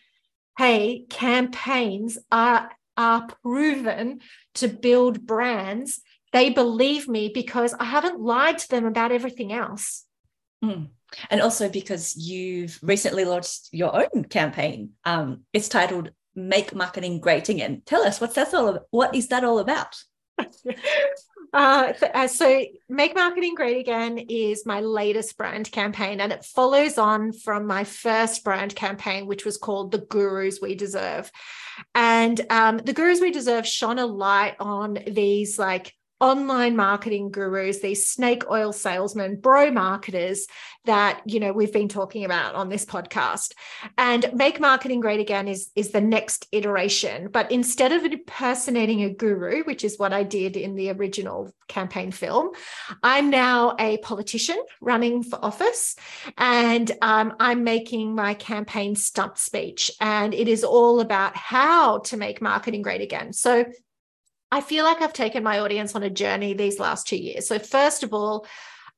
"Hey, 0.59 1.05
campaigns 1.09 2.19
are 2.31 2.69
are 2.95 3.27
proven 3.41 4.21
to 4.55 4.67
build 4.67 5.25
brands," 5.25 6.00
they 6.31 6.51
believe 6.51 7.07
me 7.07 7.31
because 7.33 7.73
I 7.73 7.85
haven't 7.85 8.21
lied 8.21 8.59
to 8.59 8.69
them 8.69 8.85
about 8.85 9.11
everything 9.11 9.51
else. 9.51 10.05
Mm 10.63 10.89
and 11.29 11.41
also 11.41 11.69
because 11.69 12.15
you've 12.15 12.79
recently 12.81 13.25
launched 13.25 13.69
your 13.71 13.95
own 13.95 14.25
campaign. 14.25 14.91
Um, 15.05 15.41
it's 15.53 15.69
titled 15.69 16.11
"Make 16.35 16.73
Marketing 16.73 17.19
Great 17.19 17.49
Again." 17.49 17.81
Tell 17.85 18.03
us 18.03 18.21
what's 18.21 18.35
that 18.35 18.53
all 18.53 18.69
about? 18.69 18.87
What 18.91 19.15
is 19.15 19.27
that 19.29 19.43
all 19.43 19.59
about? 19.59 20.01
Uh, 21.53 21.91
uh, 22.13 22.27
so 22.27 22.63
make 22.87 23.13
marketing 23.13 23.55
great 23.55 23.77
again 23.77 24.17
is 24.17 24.65
my 24.65 24.79
latest 24.79 25.37
brand 25.37 25.69
campaign 25.69 26.21
and 26.21 26.31
it 26.31 26.45
follows 26.45 26.97
on 26.97 27.33
from 27.33 27.67
my 27.67 27.83
first 27.83 28.45
brand 28.45 28.73
campaign 28.73 29.27
which 29.27 29.43
was 29.43 29.57
called 29.57 29.91
the 29.91 29.97
gurus 29.97 30.59
we 30.61 30.75
deserve 30.75 31.29
and 31.93 32.39
um, 32.49 32.77
the 32.77 32.93
gurus 32.93 33.19
we 33.19 33.31
deserve 33.31 33.67
shone 33.67 33.99
a 33.99 34.05
light 34.05 34.55
on 34.61 34.97
these 35.07 35.59
like 35.59 35.93
online 36.21 36.75
marketing 36.75 37.31
gurus, 37.31 37.79
these 37.79 38.09
snake 38.09 38.49
oil 38.49 38.71
salesmen, 38.71 39.37
bro 39.37 39.71
marketers 39.71 40.45
that 40.85 41.21
you 41.25 41.39
know 41.39 41.51
we've 41.51 41.73
been 41.73 41.87
talking 41.87 42.25
about 42.25 42.55
on 42.55 42.69
this 42.69 42.85
podcast. 42.85 43.53
And 43.97 44.31
make 44.33 44.59
marketing 44.59 44.99
great 44.99 45.19
again 45.19 45.47
is 45.47 45.71
is 45.75 45.91
the 45.91 46.01
next 46.01 46.47
iteration, 46.51 47.29
but 47.31 47.51
instead 47.51 47.91
of 47.91 48.05
impersonating 48.05 49.03
a 49.03 49.09
guru, 49.09 49.63
which 49.63 49.83
is 49.83 49.97
what 49.97 50.13
I 50.13 50.23
did 50.23 50.55
in 50.55 50.75
the 50.75 50.91
original 50.91 51.51
campaign 51.67 52.11
film, 52.11 52.51
I'm 53.03 53.29
now 53.29 53.75
a 53.79 53.97
politician 53.97 54.61
running 54.79 55.23
for 55.23 55.43
office, 55.43 55.95
and 56.37 56.91
um, 57.01 57.33
I'm 57.39 57.63
making 57.63 58.15
my 58.15 58.35
campaign 58.35 58.95
stump 58.95 59.37
speech, 59.37 59.91
and 59.99 60.33
it 60.33 60.47
is 60.47 60.63
all 60.63 60.99
about 60.99 61.35
how 61.35 61.99
to 61.99 62.17
make 62.17 62.41
marketing 62.41 62.83
great 62.83 63.01
again. 63.01 63.33
So 63.33 63.65
I 64.51 64.62
feel 64.62 64.84
like 64.84 65.01
I've 65.01 65.13
taken 65.13 65.43
my 65.43 65.60
audience 65.60 65.96
on 65.96 66.03
a 66.03 66.10
journey 66.10 66.53
these 66.53 66.79
last 66.79 67.08
two 67.08 67.17
years. 67.17 67.48
So, 67.48 67.58
first 67.60 68.03
of 68.03 68.13
all, 68.13 68.46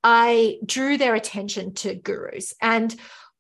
I 0.04 0.58
drew 0.66 0.98
their 0.98 1.16
attention 1.16 1.74
to 1.76 1.96
gurus 1.96 2.54
and 2.62 2.94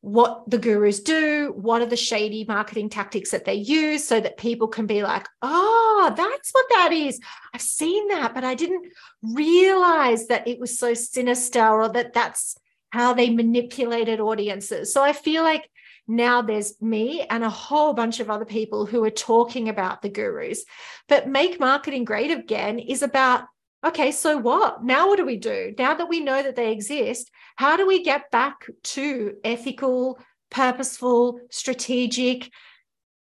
what 0.04 0.50
the 0.50 0.58
gurus 0.58 1.00
do, 1.00 1.54
what 1.56 1.82
are 1.82 1.86
the 1.86 1.96
shady 1.96 2.44
marketing 2.46 2.90
tactics 2.90 3.32
that 3.32 3.46
they 3.46 3.54
use 3.54 4.06
so 4.06 4.20
that 4.20 4.36
people 4.36 4.68
can 4.68 4.86
be 4.86 5.02
like, 5.02 5.28
oh, 5.42 6.14
that's 6.16 6.52
what 6.52 6.66
that 6.72 6.92
is. 6.92 7.22
I've 7.54 7.62
seen 7.62 8.10
that, 8.10 8.34
but 8.34 8.44
I 8.44 8.54
didn't 8.54 8.92
realize 9.22 10.28
that 10.28 10.46
it 10.46 10.60
was 10.60 10.78
so 10.78 10.94
sinister 10.94 11.66
or 11.66 11.88
that 11.88 12.12
that's 12.12 12.58
how 12.90 13.14
they 13.14 13.30
manipulated 13.30 14.20
audiences. 14.20 14.94
So 14.94 15.02
I 15.02 15.14
feel 15.14 15.42
like 15.42 15.70
now 16.08 16.42
there's 16.42 16.82
me 16.82 17.26
and 17.30 17.44
a 17.44 17.50
whole 17.50 17.94
bunch 17.94 18.20
of 18.20 18.30
other 18.30 18.46
people 18.46 18.86
who 18.86 19.04
are 19.04 19.10
talking 19.10 19.70
about 19.70 20.02
the 20.02 20.10
gurus. 20.10 20.66
But 21.08 21.28
Make 21.28 21.60
Marketing 21.60 22.04
Great 22.04 22.32
Again 22.32 22.80
is 22.80 23.02
about 23.02 23.46
okay, 23.86 24.12
so 24.12 24.38
what? 24.38 24.84
Now, 24.84 25.08
what 25.10 25.18
do 25.18 25.26
we 25.26 25.38
do? 25.38 25.74
Now 25.78 25.94
that 25.94 26.08
we 26.08 26.22
know 26.22 26.42
that 26.42 26.56
they 26.56 26.72
exist, 26.72 27.30
how 27.58 27.76
do 27.76 27.86
we 27.86 28.04
get 28.04 28.32
back 28.32 28.66
to 28.84 29.36
ethical, 29.44 30.20
purposeful, 30.50 31.42
strategic 31.52 32.50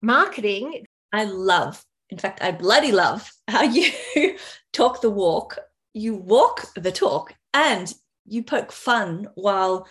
marketing? 0.02 0.84
I 1.12 1.24
love, 1.24 1.82
in 2.10 2.18
fact, 2.18 2.42
I 2.42 2.52
bloody 2.52 2.92
love 2.92 3.30
how 3.48 3.62
you 3.62 3.90
talk 4.72 5.00
the 5.00 5.10
walk, 5.10 5.58
you 5.94 6.14
walk 6.14 6.66
the 6.74 6.92
talk, 6.92 7.34
and 7.54 7.92
you 8.26 8.42
poke 8.42 8.70
fun 8.70 9.28
while 9.34 9.88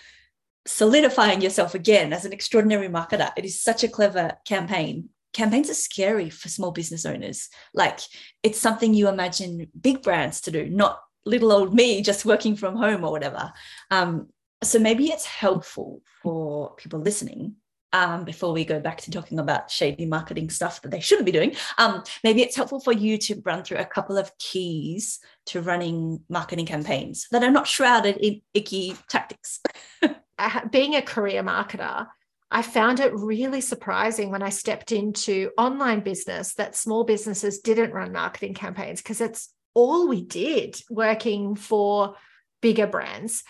solidifying 0.66 1.42
yourself 1.42 1.74
again 1.76 2.14
as 2.14 2.26
an 2.26 2.34
extraordinary 2.34 2.90
marketer. 2.90 3.32
It 3.38 3.46
is 3.46 3.62
such 3.62 3.84
a 3.84 3.88
clever 3.88 4.34
campaign. 4.46 5.10
Campaigns 5.34 5.70
are 5.70 5.76
scary 5.76 6.30
for 6.30 6.50
small 6.50 6.72
business 6.72 7.06
owners. 7.06 7.50
Like 7.74 8.00
it's 8.44 8.60
something 8.60 8.94
you 8.94 9.08
imagine 9.08 9.68
big 9.80 10.02
brands 10.02 10.42
to 10.42 10.52
do, 10.52 10.70
not 10.70 11.00
little 11.26 11.52
old 11.52 11.74
me 11.74 12.02
just 12.02 12.26
working 12.26 12.56
from 12.56 12.76
home 12.76 13.04
or 13.04 13.12
whatever. 13.12 13.52
Um, 13.92 14.30
so 14.64 14.80
maybe 14.80 15.06
it's 15.06 15.26
helpful 15.26 16.02
for 16.22 16.76
people 16.76 17.00
listening. 17.00 17.56
Um, 17.92 18.24
before 18.24 18.54
we 18.54 18.66
go 18.66 18.80
back 18.80 19.02
to 19.02 19.10
talking 19.10 19.40
about 19.40 19.72
shady 19.72 20.06
marketing 20.06 20.52
stuff 20.52 20.80
that 20.84 20.92
they 20.92 21.00
shouldn't 21.00 21.26
be 21.26 21.32
doing, 21.32 21.56
um, 21.80 22.04
maybe 22.24 22.44
it's 22.44 22.56
helpful 22.56 22.80
for 22.80 22.94
you 22.94 23.18
to 23.18 23.42
run 23.44 23.64
through 23.64 23.78
a 23.78 23.86
couple 23.86 24.16
of 24.16 24.32
keys 24.38 25.20
to 25.48 25.60
running 25.60 26.22
marketing 26.30 26.68
campaigns 26.68 27.26
that 27.32 27.44
are 27.44 27.50
not 27.50 27.66
shrouded 27.66 28.18
in 28.18 28.42
icky 28.54 28.96
tactics. 29.10 29.60
Uh, 30.40 30.66
being 30.70 30.96
a 30.96 31.02
career 31.02 31.44
marketer, 31.44 32.08
I 32.50 32.62
found 32.62 33.00
it 33.00 33.14
really 33.14 33.62
surprising 33.62 34.32
when 34.32 34.42
I 34.42 34.50
stepped 34.50 34.92
into 34.92 35.52
online 35.58 36.00
business 36.00 36.56
that 36.56 36.76
small 36.76 37.04
businesses 37.04 37.60
didn't 37.60 37.92
run 37.92 38.12
marketing 38.12 38.56
campaigns 38.56 39.02
because 39.02 39.22
it's 39.22 39.54
all 39.74 40.08
we 40.08 40.24
did 40.24 40.82
working 40.90 41.56
for 41.56 42.16
bigger 42.62 42.88
brands. 42.88 43.44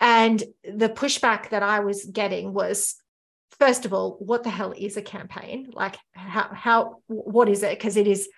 And 0.00 0.42
the 0.64 0.88
pushback 0.88 1.50
that 1.50 1.62
I 1.62 1.80
was 1.80 2.04
getting 2.04 2.52
was 2.52 2.96
first 3.58 3.84
of 3.84 3.92
all, 3.92 4.16
what 4.18 4.42
the 4.42 4.50
hell 4.50 4.72
is 4.76 4.96
a 4.96 5.02
campaign? 5.02 5.70
Like 5.72 5.96
how 6.12 6.48
how 6.52 7.02
what 7.06 7.48
is 7.48 7.62
it? 7.62 7.78
Because 7.78 7.96
it 7.96 8.06
is, 8.06 8.28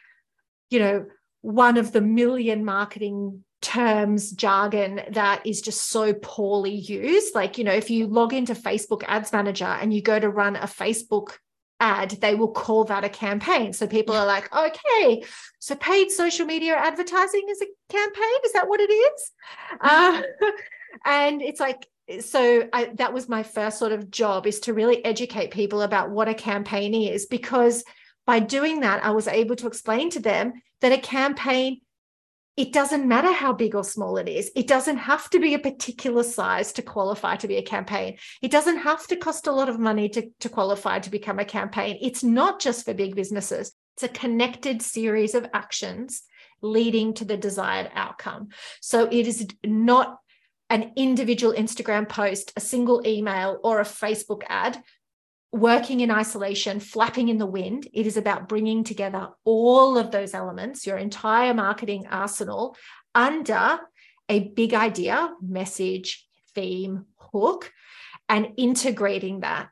you 0.71 0.81
know, 0.81 1.07
one 1.41 1.77
of 1.77 1.93
the 1.93 2.01
million 2.01 2.65
marketing 2.65 3.45
terms 3.63 4.33
jargon 4.33 5.01
that 5.11 5.47
is 5.47 5.61
just 5.63 5.89
so 5.89 6.13
poorly 6.13 6.75
used. 6.75 7.35
Like 7.35 7.57
you 7.57 7.65
know 7.65 7.73
if 7.73 7.91
you 7.91 8.07
log 8.07 8.35
into 8.35 8.55
facebook 8.55 9.03
ads 9.07 9.33
manager 9.33 9.65
and 9.65 9.95
you 9.95 10.03
go 10.03 10.19
to 10.19 10.29
run 10.29 10.57
a 10.57 10.67
facebook 10.67 11.39
ad 11.81 12.11
they 12.21 12.35
will 12.35 12.53
call 12.53 12.85
that 12.85 13.05
a 13.05 13.09
campaign. 13.09 13.73
So 13.73 13.87
people 13.87 14.15
are 14.15 14.27
like 14.27 14.55
okay 14.55 15.25
so 15.59 15.75
paid 15.77 16.11
social 16.11 16.45
media 16.45 16.75
advertising 16.75 17.43
is 17.49 17.63
a 17.63 17.67
campaign? 17.89 18.39
Is 18.45 18.53
that 18.53 18.69
what 18.69 18.81
it 18.81 18.93
is? 18.93 19.31
Uh, 19.81 20.23
and 21.07 21.41
it's 21.41 21.59
like 21.59 21.87
so 22.21 22.69
I, 22.73 22.87
that 22.97 23.15
was 23.15 23.29
my 23.29 23.43
first 23.43 23.79
sort 23.79 23.93
of 23.93 24.11
job 24.11 24.47
is 24.47 24.61
to 24.61 24.75
really 24.75 25.05
educate 25.05 25.51
people 25.51 25.83
about 25.83 26.11
what 26.11 26.29
a 26.29 26.35
campaign 26.35 26.95
is 26.95 27.27
because 27.27 27.85
by 28.27 28.41
doing 28.41 28.81
that 28.81 29.05
i 29.05 29.11
was 29.11 29.29
able 29.29 29.57
to 29.57 29.67
explain 29.67 30.11
to 30.11 30.21
them 30.21 30.53
that 30.81 30.93
a 30.93 30.99
campaign 30.99 31.81
it 32.57 32.73
doesn't 32.73 33.09
matter 33.09 33.33
how 33.33 33.53
big 33.53 33.75
or 33.75 33.85
small 33.85 34.19
it 34.19 34.29
is. 34.29 34.51
It 34.55 34.67
doesn't 34.67 34.99
have 34.99 35.31
to 35.31 35.41
be 35.41 35.55
a 35.55 35.59
particular 35.59 36.23
size 36.23 36.73
to 36.73 36.83
qualify 36.83 37.37
to 37.37 37.49
be 37.49 37.57
a 37.57 37.63
campaign. 37.63 38.19
It 38.43 38.51
doesn't 38.51 38.79
have 38.79 39.07
to 39.07 39.17
cost 39.17 39.47
a 39.47 39.53
lot 39.53 39.71
of 39.71 39.79
money 39.79 40.09
to, 40.11 40.29
to 40.41 40.49
qualify 40.49 40.99
to 40.99 41.11
become 41.11 41.39
a 41.39 41.47
campaign. 41.47 41.99
It's 42.03 42.23
not 42.23 42.61
just 42.61 42.85
for 42.85 42.93
big 42.93 43.15
businesses, 43.15 43.73
it's 43.97 44.03
a 44.03 44.09
connected 44.09 44.83
series 44.83 45.35
of 45.35 45.47
actions 45.55 46.23
leading 46.61 47.15
to 47.15 47.25
the 47.25 47.37
desired 47.37 47.91
outcome. 47.95 48.49
So 48.81 49.09
it 49.11 49.27
is 49.27 49.47
not 49.65 50.19
an 50.71 50.93
individual 50.97 51.53
Instagram 51.55 52.09
post, 52.09 52.53
a 52.57 52.61
single 52.61 53.07
email, 53.07 53.61
or 53.63 53.81
a 53.81 53.85
Facebook 53.85 54.43
ad 54.49 54.83
working 55.53 56.01
in 56.01 56.11
isolation, 56.11 56.81
flapping 56.81 57.29
in 57.29 57.39
the 57.39 57.47
wind. 57.47 57.87
It 57.93 58.07
is 58.07 58.17
about 58.17 58.49
bringing 58.49 58.85
together 58.85 59.29
all 59.45 59.99
of 59.99 60.11
those 60.11 60.35
elements, 60.35 60.87
your 60.87 60.97
entire 60.97 61.53
marketing 61.53 62.07
arsenal, 62.11 62.77
under 63.15 63.79
a 64.29 64.41
big 64.41 64.73
idea, 64.73 65.31
message, 65.43 66.27
theme, 66.55 67.05
hook, 67.17 67.71
and 68.29 68.49
integrating 68.57 69.41
that. 69.41 69.69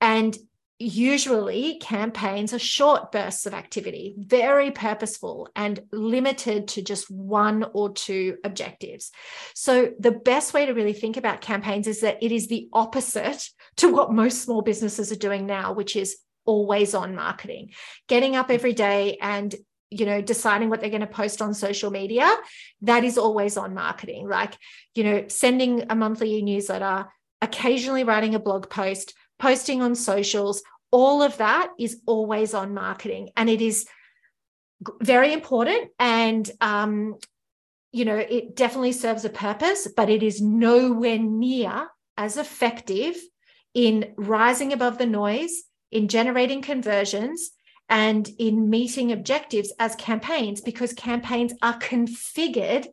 And 0.00 0.36
usually 0.78 1.78
campaigns 1.78 2.52
are 2.52 2.58
short 2.58 3.12
bursts 3.12 3.46
of 3.46 3.54
activity, 3.54 4.14
very 4.18 4.70
purposeful 4.70 5.48
and 5.54 5.80
limited 5.92 6.68
to 6.68 6.82
just 6.82 7.10
one 7.10 7.64
or 7.72 7.92
two 7.92 8.36
objectives. 8.44 9.12
So, 9.54 9.92
the 9.98 10.10
best 10.10 10.52
way 10.52 10.66
to 10.66 10.74
really 10.74 10.92
think 10.92 11.16
about 11.16 11.40
campaigns 11.40 11.86
is 11.86 12.00
that 12.00 12.22
it 12.22 12.32
is 12.32 12.48
the 12.48 12.68
opposite 12.72 13.48
to 13.76 13.88
what 13.92 14.12
most 14.12 14.42
small 14.42 14.62
businesses 14.62 15.12
are 15.12 15.16
doing 15.16 15.46
now, 15.46 15.72
which 15.72 15.96
is 15.96 16.16
always 16.44 16.94
on 16.94 17.14
marketing, 17.14 17.70
getting 18.08 18.36
up 18.36 18.50
every 18.50 18.72
day 18.72 19.18
and 19.20 19.54
you 19.90 20.06
know 20.06 20.22
deciding 20.22 20.70
what 20.70 20.80
they're 20.80 20.88
going 20.88 21.00
to 21.00 21.06
post 21.06 21.42
on 21.42 21.54
social 21.54 21.90
media. 21.90 22.34
That 22.82 23.04
is 23.04 23.18
always 23.18 23.56
on 23.56 23.74
marketing. 23.74 24.28
Like 24.28 24.56
you 24.94 25.04
know 25.04 25.24
sending 25.28 25.84
a 25.90 25.94
monthly 25.94 26.42
newsletter 26.42 27.06
occasionally 27.40 28.04
writing 28.04 28.34
a 28.34 28.38
blog 28.38 28.70
post 28.70 29.14
posting 29.38 29.82
on 29.82 29.94
socials 29.96 30.62
all 30.92 31.22
of 31.22 31.38
that 31.38 31.70
is 31.78 32.00
always 32.06 32.54
on 32.54 32.74
marketing. 32.74 33.30
And 33.34 33.50
it 33.50 33.60
is 33.60 33.86
very 35.00 35.32
important 35.32 35.90
and 35.98 36.48
um, 36.60 37.16
you 37.92 38.04
know 38.04 38.16
it 38.16 38.54
definitely 38.54 38.92
serves 38.92 39.24
a 39.24 39.30
purpose 39.30 39.88
but 39.96 40.10
it 40.10 40.22
is 40.22 40.40
nowhere 40.40 41.18
near 41.18 41.88
as 42.16 42.36
effective 42.36 43.16
in 43.74 44.12
rising 44.16 44.72
above 44.72 44.98
the 44.98 45.06
noise 45.06 45.64
in 45.90 46.08
generating 46.08 46.62
conversions 46.62 47.50
and 47.88 48.28
in 48.38 48.70
meeting 48.70 49.12
objectives 49.12 49.72
as 49.78 49.94
campaigns 49.96 50.60
because 50.60 50.92
campaigns 50.94 51.52
are 51.62 51.78
configured 51.78 52.86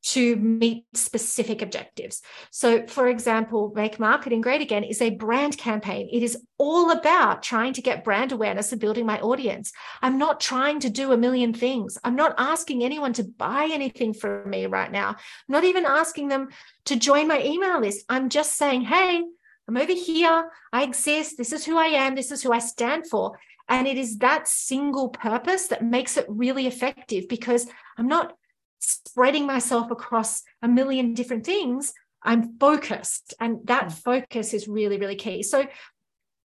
to 0.00 0.36
meet 0.36 0.84
specific 0.94 1.60
objectives. 1.60 2.22
So, 2.50 2.86
for 2.86 3.08
example, 3.08 3.72
Make 3.74 3.98
Marketing 3.98 4.40
Great 4.40 4.62
Again 4.62 4.84
is 4.84 5.02
a 5.02 5.10
brand 5.10 5.58
campaign. 5.58 6.08
It 6.12 6.22
is 6.22 6.38
all 6.56 6.92
about 6.92 7.42
trying 7.42 7.72
to 7.74 7.82
get 7.82 8.04
brand 8.04 8.30
awareness 8.30 8.70
and 8.70 8.80
building 8.80 9.06
my 9.06 9.20
audience. 9.20 9.72
I'm 10.00 10.16
not 10.16 10.40
trying 10.40 10.80
to 10.80 10.90
do 10.90 11.12
a 11.12 11.16
million 11.16 11.52
things. 11.52 11.98
I'm 12.04 12.16
not 12.16 12.34
asking 12.38 12.84
anyone 12.84 13.12
to 13.14 13.24
buy 13.24 13.68
anything 13.70 14.14
from 14.14 14.48
me 14.48 14.66
right 14.66 14.90
now. 14.90 15.08
I'm 15.08 15.16
not 15.48 15.64
even 15.64 15.84
asking 15.84 16.28
them 16.28 16.48
to 16.86 16.96
join 16.96 17.26
my 17.26 17.42
email 17.42 17.80
list. 17.80 18.04
I'm 18.08 18.28
just 18.28 18.56
saying, 18.56 18.82
hey, 18.82 19.24
I'm 19.68 19.76
over 19.76 19.92
here. 19.92 20.50
I 20.72 20.82
exist. 20.82 21.36
This 21.36 21.52
is 21.52 21.64
who 21.64 21.76
I 21.76 21.86
am. 21.86 22.14
This 22.14 22.32
is 22.32 22.42
who 22.42 22.52
I 22.52 22.58
stand 22.58 23.06
for. 23.06 23.38
And 23.68 23.86
it 23.86 23.98
is 23.98 24.18
that 24.18 24.48
single 24.48 25.10
purpose 25.10 25.68
that 25.68 25.84
makes 25.84 26.16
it 26.16 26.24
really 26.26 26.66
effective 26.66 27.28
because 27.28 27.66
I'm 27.98 28.08
not 28.08 28.34
spreading 28.80 29.46
myself 29.46 29.90
across 29.90 30.42
a 30.62 30.68
million 30.68 31.14
different 31.14 31.44
things, 31.44 31.92
I'm 32.22 32.58
focused. 32.58 33.34
And 33.40 33.60
that 33.64 33.84
hmm. 33.84 33.90
focus 33.90 34.54
is 34.54 34.68
really, 34.68 34.98
really 34.98 35.16
key. 35.16 35.42
So 35.42 35.66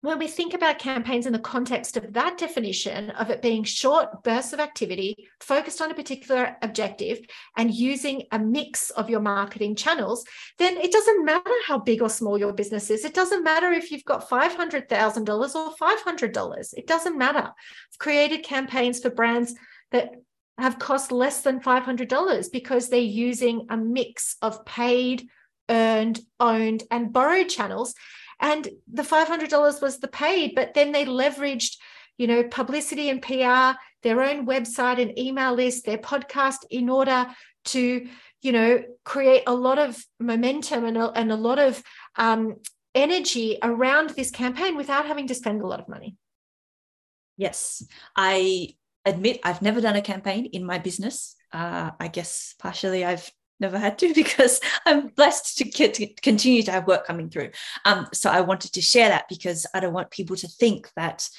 when 0.01 0.17
we 0.17 0.27
think 0.27 0.55
about 0.55 0.79
campaigns 0.79 1.27
in 1.27 1.33
the 1.33 1.39
context 1.39 1.95
of 1.95 2.13
that 2.13 2.37
definition 2.37 3.11
of 3.11 3.29
it 3.29 3.41
being 3.41 3.63
short 3.63 4.23
bursts 4.23 4.51
of 4.51 4.59
activity 4.59 5.15
focused 5.39 5.79
on 5.79 5.91
a 5.91 5.95
particular 5.95 6.57
objective 6.63 7.19
and 7.55 7.73
using 7.73 8.23
a 8.31 8.39
mix 8.39 8.89
of 8.91 9.11
your 9.11 9.19
marketing 9.19 9.75
channels, 9.75 10.25
then 10.57 10.75
it 10.77 10.91
doesn't 10.91 11.23
matter 11.23 11.51
how 11.67 11.77
big 11.77 12.01
or 12.01 12.09
small 12.09 12.37
your 12.37 12.51
business 12.51 12.89
is. 12.89 13.05
It 13.05 13.13
doesn't 13.13 13.43
matter 13.43 13.71
if 13.71 13.91
you've 13.91 14.05
got 14.05 14.27
$500,000 14.27 15.55
or 15.55 15.75
$500. 15.75 16.73
It 16.75 16.87
doesn't 16.87 17.17
matter. 17.17 17.47
I've 17.47 17.99
created 17.99 18.43
campaigns 18.43 18.99
for 18.99 19.11
brands 19.11 19.53
that 19.91 20.15
have 20.57 20.79
cost 20.79 21.11
less 21.11 21.41
than 21.41 21.59
$500 21.59 22.51
because 22.51 22.89
they're 22.89 22.99
using 22.99 23.67
a 23.69 23.77
mix 23.77 24.35
of 24.41 24.65
paid, 24.65 25.27
earned, 25.69 26.19
owned, 26.39 26.83
and 26.89 27.13
borrowed 27.13 27.49
channels. 27.49 27.93
And 28.41 28.67
the 28.91 29.03
$500 29.03 29.81
was 29.81 29.99
the 29.99 30.07
paid, 30.07 30.53
but 30.55 30.73
then 30.73 30.91
they 30.91 31.05
leveraged, 31.05 31.77
you 32.17 32.27
know, 32.27 32.43
publicity 32.43 33.09
and 33.09 33.21
PR, 33.21 33.79
their 34.01 34.21
own 34.21 34.47
website 34.47 34.99
and 34.99 35.17
email 35.17 35.53
list, 35.53 35.85
their 35.85 35.99
podcast 35.99 36.57
in 36.71 36.89
order 36.89 37.27
to, 37.65 38.07
you 38.41 38.51
know, 38.51 38.83
create 39.05 39.43
a 39.45 39.53
lot 39.53 39.77
of 39.77 40.03
momentum 40.19 40.85
and 40.85 40.97
a, 40.97 41.11
and 41.11 41.31
a 41.31 41.35
lot 41.35 41.59
of 41.59 41.81
um, 42.15 42.55
energy 42.95 43.59
around 43.61 44.09
this 44.11 44.31
campaign 44.31 44.75
without 44.75 45.05
having 45.05 45.27
to 45.27 45.35
spend 45.35 45.61
a 45.61 45.67
lot 45.67 45.79
of 45.79 45.87
money. 45.87 46.15
Yes, 47.37 47.85
I 48.15 48.69
admit 49.05 49.39
I've 49.43 49.61
never 49.61 49.81
done 49.81 49.95
a 49.95 50.01
campaign 50.01 50.45
in 50.45 50.65
my 50.65 50.79
business. 50.79 51.35
Uh, 51.53 51.91
I 51.99 52.07
guess 52.07 52.55
partially 52.59 53.05
I've 53.05 53.31
never 53.61 53.77
had 53.77 53.97
to 53.99 54.13
because 54.15 54.59
I'm 54.85 55.07
blessed 55.07 55.57
to, 55.59 55.63
get, 55.65 55.93
to 55.95 56.07
continue 56.21 56.63
to 56.63 56.71
have 56.71 56.87
work 56.87 57.05
coming 57.05 57.29
through. 57.29 57.51
Um, 57.85 58.07
so 58.13 58.29
I 58.29 58.41
wanted 58.41 58.73
to 58.73 58.81
share 58.81 59.09
that 59.09 59.29
because 59.29 59.65
I 59.73 59.79
don't 59.79 59.93
want 59.93 60.11
people 60.11 60.35
to 60.37 60.47
think 60.47 60.89
that 60.95 61.29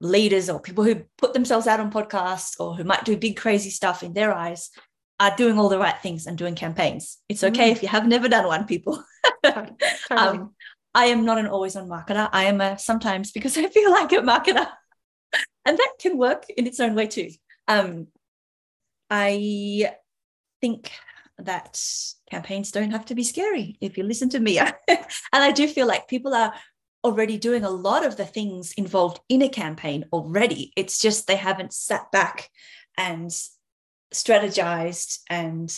leaders 0.00 0.48
or 0.48 0.60
people 0.60 0.84
who 0.84 1.02
put 1.18 1.34
themselves 1.34 1.66
out 1.66 1.80
on 1.80 1.90
podcasts 1.90 2.58
or 2.58 2.74
who 2.74 2.84
might 2.84 3.04
do 3.04 3.16
big 3.16 3.36
crazy 3.36 3.70
stuff 3.70 4.02
in 4.02 4.14
their 4.14 4.32
eyes 4.32 4.70
are 5.18 5.36
doing 5.36 5.58
all 5.58 5.68
the 5.68 5.78
right 5.78 5.98
things 6.02 6.26
and 6.26 6.38
doing 6.38 6.54
campaigns. 6.54 7.18
It's 7.28 7.44
okay 7.44 7.68
mm. 7.68 7.72
if 7.72 7.82
you 7.82 7.88
have 7.88 8.06
never 8.06 8.28
done 8.28 8.46
one, 8.46 8.66
people. 8.66 9.02
totally. 9.44 9.76
um, 10.10 10.54
I 10.94 11.06
am 11.06 11.24
not 11.24 11.38
an 11.38 11.46
always 11.46 11.76
on 11.76 11.88
marketer. 11.88 12.28
I 12.32 12.44
am 12.44 12.60
a 12.60 12.78
sometimes 12.78 13.32
because 13.32 13.56
I 13.56 13.68
feel 13.68 13.90
like 13.90 14.12
a 14.12 14.16
marketer 14.16 14.66
and 15.64 15.78
that 15.78 15.92
can 16.00 16.18
work 16.18 16.46
in 16.48 16.66
its 16.66 16.80
own 16.80 16.94
way 16.94 17.06
too. 17.06 17.30
Um, 17.68 18.08
I 19.08 19.92
think 20.60 20.90
that 21.38 21.82
campaigns 22.30 22.70
don't 22.70 22.90
have 22.90 23.06
to 23.06 23.14
be 23.14 23.24
scary 23.24 23.76
if 23.80 23.96
you 23.96 24.04
listen 24.04 24.28
to 24.30 24.40
me. 24.40 24.58
and 24.88 24.98
I 25.32 25.52
do 25.52 25.66
feel 25.66 25.86
like 25.86 26.08
people 26.08 26.34
are 26.34 26.52
already 27.02 27.38
doing 27.38 27.64
a 27.64 27.70
lot 27.70 28.04
of 28.04 28.16
the 28.16 28.26
things 28.26 28.72
involved 28.72 29.20
in 29.28 29.42
a 29.42 29.48
campaign 29.48 30.04
already. 30.12 30.72
It's 30.76 31.00
just 31.00 31.26
they 31.26 31.36
haven't 31.36 31.72
sat 31.72 32.12
back 32.12 32.50
and 32.98 33.30
strategized 34.12 35.20
and 35.28 35.74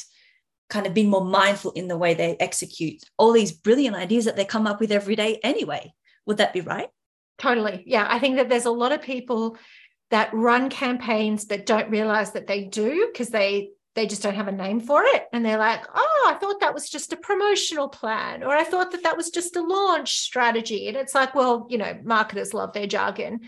kind 0.68 0.86
of 0.86 0.94
been 0.94 1.10
more 1.10 1.24
mindful 1.24 1.72
in 1.72 1.86
the 1.86 1.98
way 1.98 2.14
they 2.14 2.36
execute 2.40 3.04
all 3.18 3.32
these 3.32 3.52
brilliant 3.52 3.94
ideas 3.94 4.24
that 4.24 4.36
they 4.36 4.44
come 4.44 4.66
up 4.66 4.80
with 4.80 4.90
every 4.90 5.14
day 5.14 5.38
anyway. 5.44 5.92
Would 6.26 6.38
that 6.38 6.54
be 6.54 6.60
right? 6.60 6.88
Totally. 7.38 7.84
Yeah. 7.86 8.06
I 8.08 8.18
think 8.18 8.36
that 8.36 8.48
there's 8.48 8.64
a 8.64 8.70
lot 8.70 8.92
of 8.92 9.02
people 9.02 9.58
that 10.10 10.32
run 10.32 10.70
campaigns 10.70 11.44
but 11.44 11.66
don't 11.66 11.90
realize 11.90 12.32
that 12.32 12.46
they 12.46 12.64
do 12.64 13.08
because 13.12 13.28
they 13.28 13.70
they 13.94 14.06
just 14.06 14.22
don't 14.22 14.34
have 14.34 14.48
a 14.48 14.52
name 14.52 14.80
for 14.80 15.02
it. 15.04 15.26
And 15.32 15.44
they're 15.44 15.58
like 15.58 15.84
oh 15.94 16.32
i 16.32 16.34
thought 16.34 16.60
that 16.60 16.74
was 16.74 16.88
just 16.88 17.12
a 17.12 17.16
promotional 17.16 17.88
plan 17.88 18.42
or 18.42 18.50
i 18.50 18.64
thought 18.64 18.92
that 18.92 19.02
that 19.02 19.16
was 19.16 19.30
just 19.30 19.56
a 19.56 19.62
launch 19.62 20.18
strategy. 20.18 20.88
And 20.88 20.96
it's 20.96 21.14
like 21.14 21.34
well 21.34 21.66
you 21.70 21.78
know 21.78 21.98
marketers 22.02 22.54
love 22.54 22.72
their 22.72 22.86
jargon. 22.86 23.40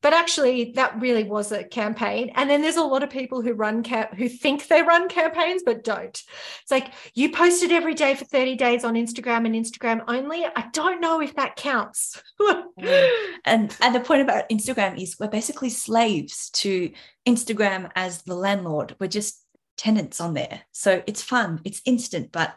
But 0.00 0.14
actually 0.14 0.72
that 0.74 1.00
really 1.00 1.22
was 1.22 1.52
a 1.52 1.62
campaign. 1.62 2.32
And 2.34 2.50
then 2.50 2.60
there's 2.60 2.76
a 2.76 2.82
lot 2.82 3.04
of 3.04 3.10
people 3.10 3.40
who 3.40 3.52
run 3.52 3.84
camp 3.84 4.14
who 4.14 4.28
think 4.28 4.66
they 4.66 4.82
run 4.82 5.08
campaigns 5.08 5.62
but 5.64 5.84
don't. 5.84 6.20
It's 6.62 6.70
like 6.70 6.92
you 7.14 7.30
posted 7.30 7.70
every 7.70 7.94
day 7.94 8.16
for 8.16 8.24
30 8.24 8.56
days 8.56 8.84
on 8.84 8.94
instagram 8.94 9.46
and 9.46 9.54
instagram 9.54 10.02
only? 10.08 10.44
I 10.44 10.68
don't 10.72 11.00
know 11.00 11.20
if 11.20 11.36
that 11.36 11.56
counts. 11.56 12.20
Mm. 12.40 13.10
And 13.44 13.76
and 13.80 13.94
the 13.94 14.00
point 14.00 14.22
about 14.22 14.48
instagram 14.50 15.00
is 15.00 15.16
we're 15.18 15.28
basically 15.28 15.70
slaves 15.70 16.50
to 16.50 16.90
instagram 17.26 17.90
as 17.94 18.22
the 18.22 18.34
landlord. 18.34 18.96
We're 18.98 19.08
just 19.08 19.41
tenants 19.82 20.20
on 20.20 20.34
there 20.34 20.62
so 20.70 21.02
it's 21.06 21.22
fun 21.22 21.60
it's 21.64 21.82
instant 21.84 22.30
but 22.30 22.54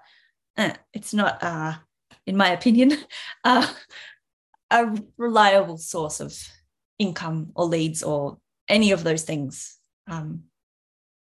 eh, 0.57 0.73
it's 0.93 1.13
not 1.13 1.41
uh 1.41 1.73
in 2.27 2.37
my 2.37 2.49
opinion 2.49 2.91
uh, 3.43 3.67
a 4.71 4.97
reliable 5.17 5.77
source 5.77 6.19
of 6.19 6.37
income 6.99 7.51
or 7.55 7.65
leads 7.65 8.03
or 8.03 8.37
any 8.67 8.91
of 8.91 9.03
those 9.03 9.23
things. 9.23 9.77
Um, 10.07 10.43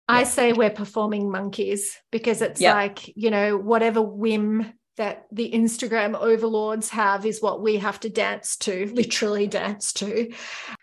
I 0.07 0.19
yeah. 0.19 0.25
say 0.25 0.53
we're 0.53 0.69
performing 0.69 1.31
monkeys 1.31 1.97
because 2.11 2.41
it's 2.41 2.61
yep. 2.61 2.75
like, 2.75 3.15
you 3.17 3.31
know, 3.31 3.57
whatever 3.57 4.01
whim 4.01 4.73
that 4.97 5.25
the 5.31 5.51
Instagram 5.51 6.15
overlords 6.17 6.89
have 6.89 7.25
is 7.25 7.41
what 7.41 7.61
we 7.61 7.77
have 7.77 7.99
to 8.01 8.09
dance 8.09 8.55
to, 8.57 8.85
literally 8.93 9.47
dance 9.47 9.91
to. 9.93 10.31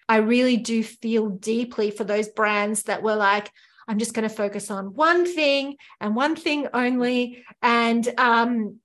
I 0.08 0.16
really 0.16 0.56
do 0.56 0.82
feel 0.82 1.28
deeply 1.30 1.90
for 1.90 2.04
those 2.04 2.28
brands 2.28 2.84
that 2.84 3.02
were 3.02 3.16
like, 3.16 3.50
I'm 3.88 3.98
just 3.98 4.14
going 4.14 4.28
to 4.28 4.34
focus 4.34 4.70
on 4.70 4.94
one 4.94 5.26
thing 5.26 5.76
and 6.00 6.14
one 6.14 6.36
thing 6.36 6.68
only. 6.72 7.44
And 7.62 8.08
um, 8.18 8.80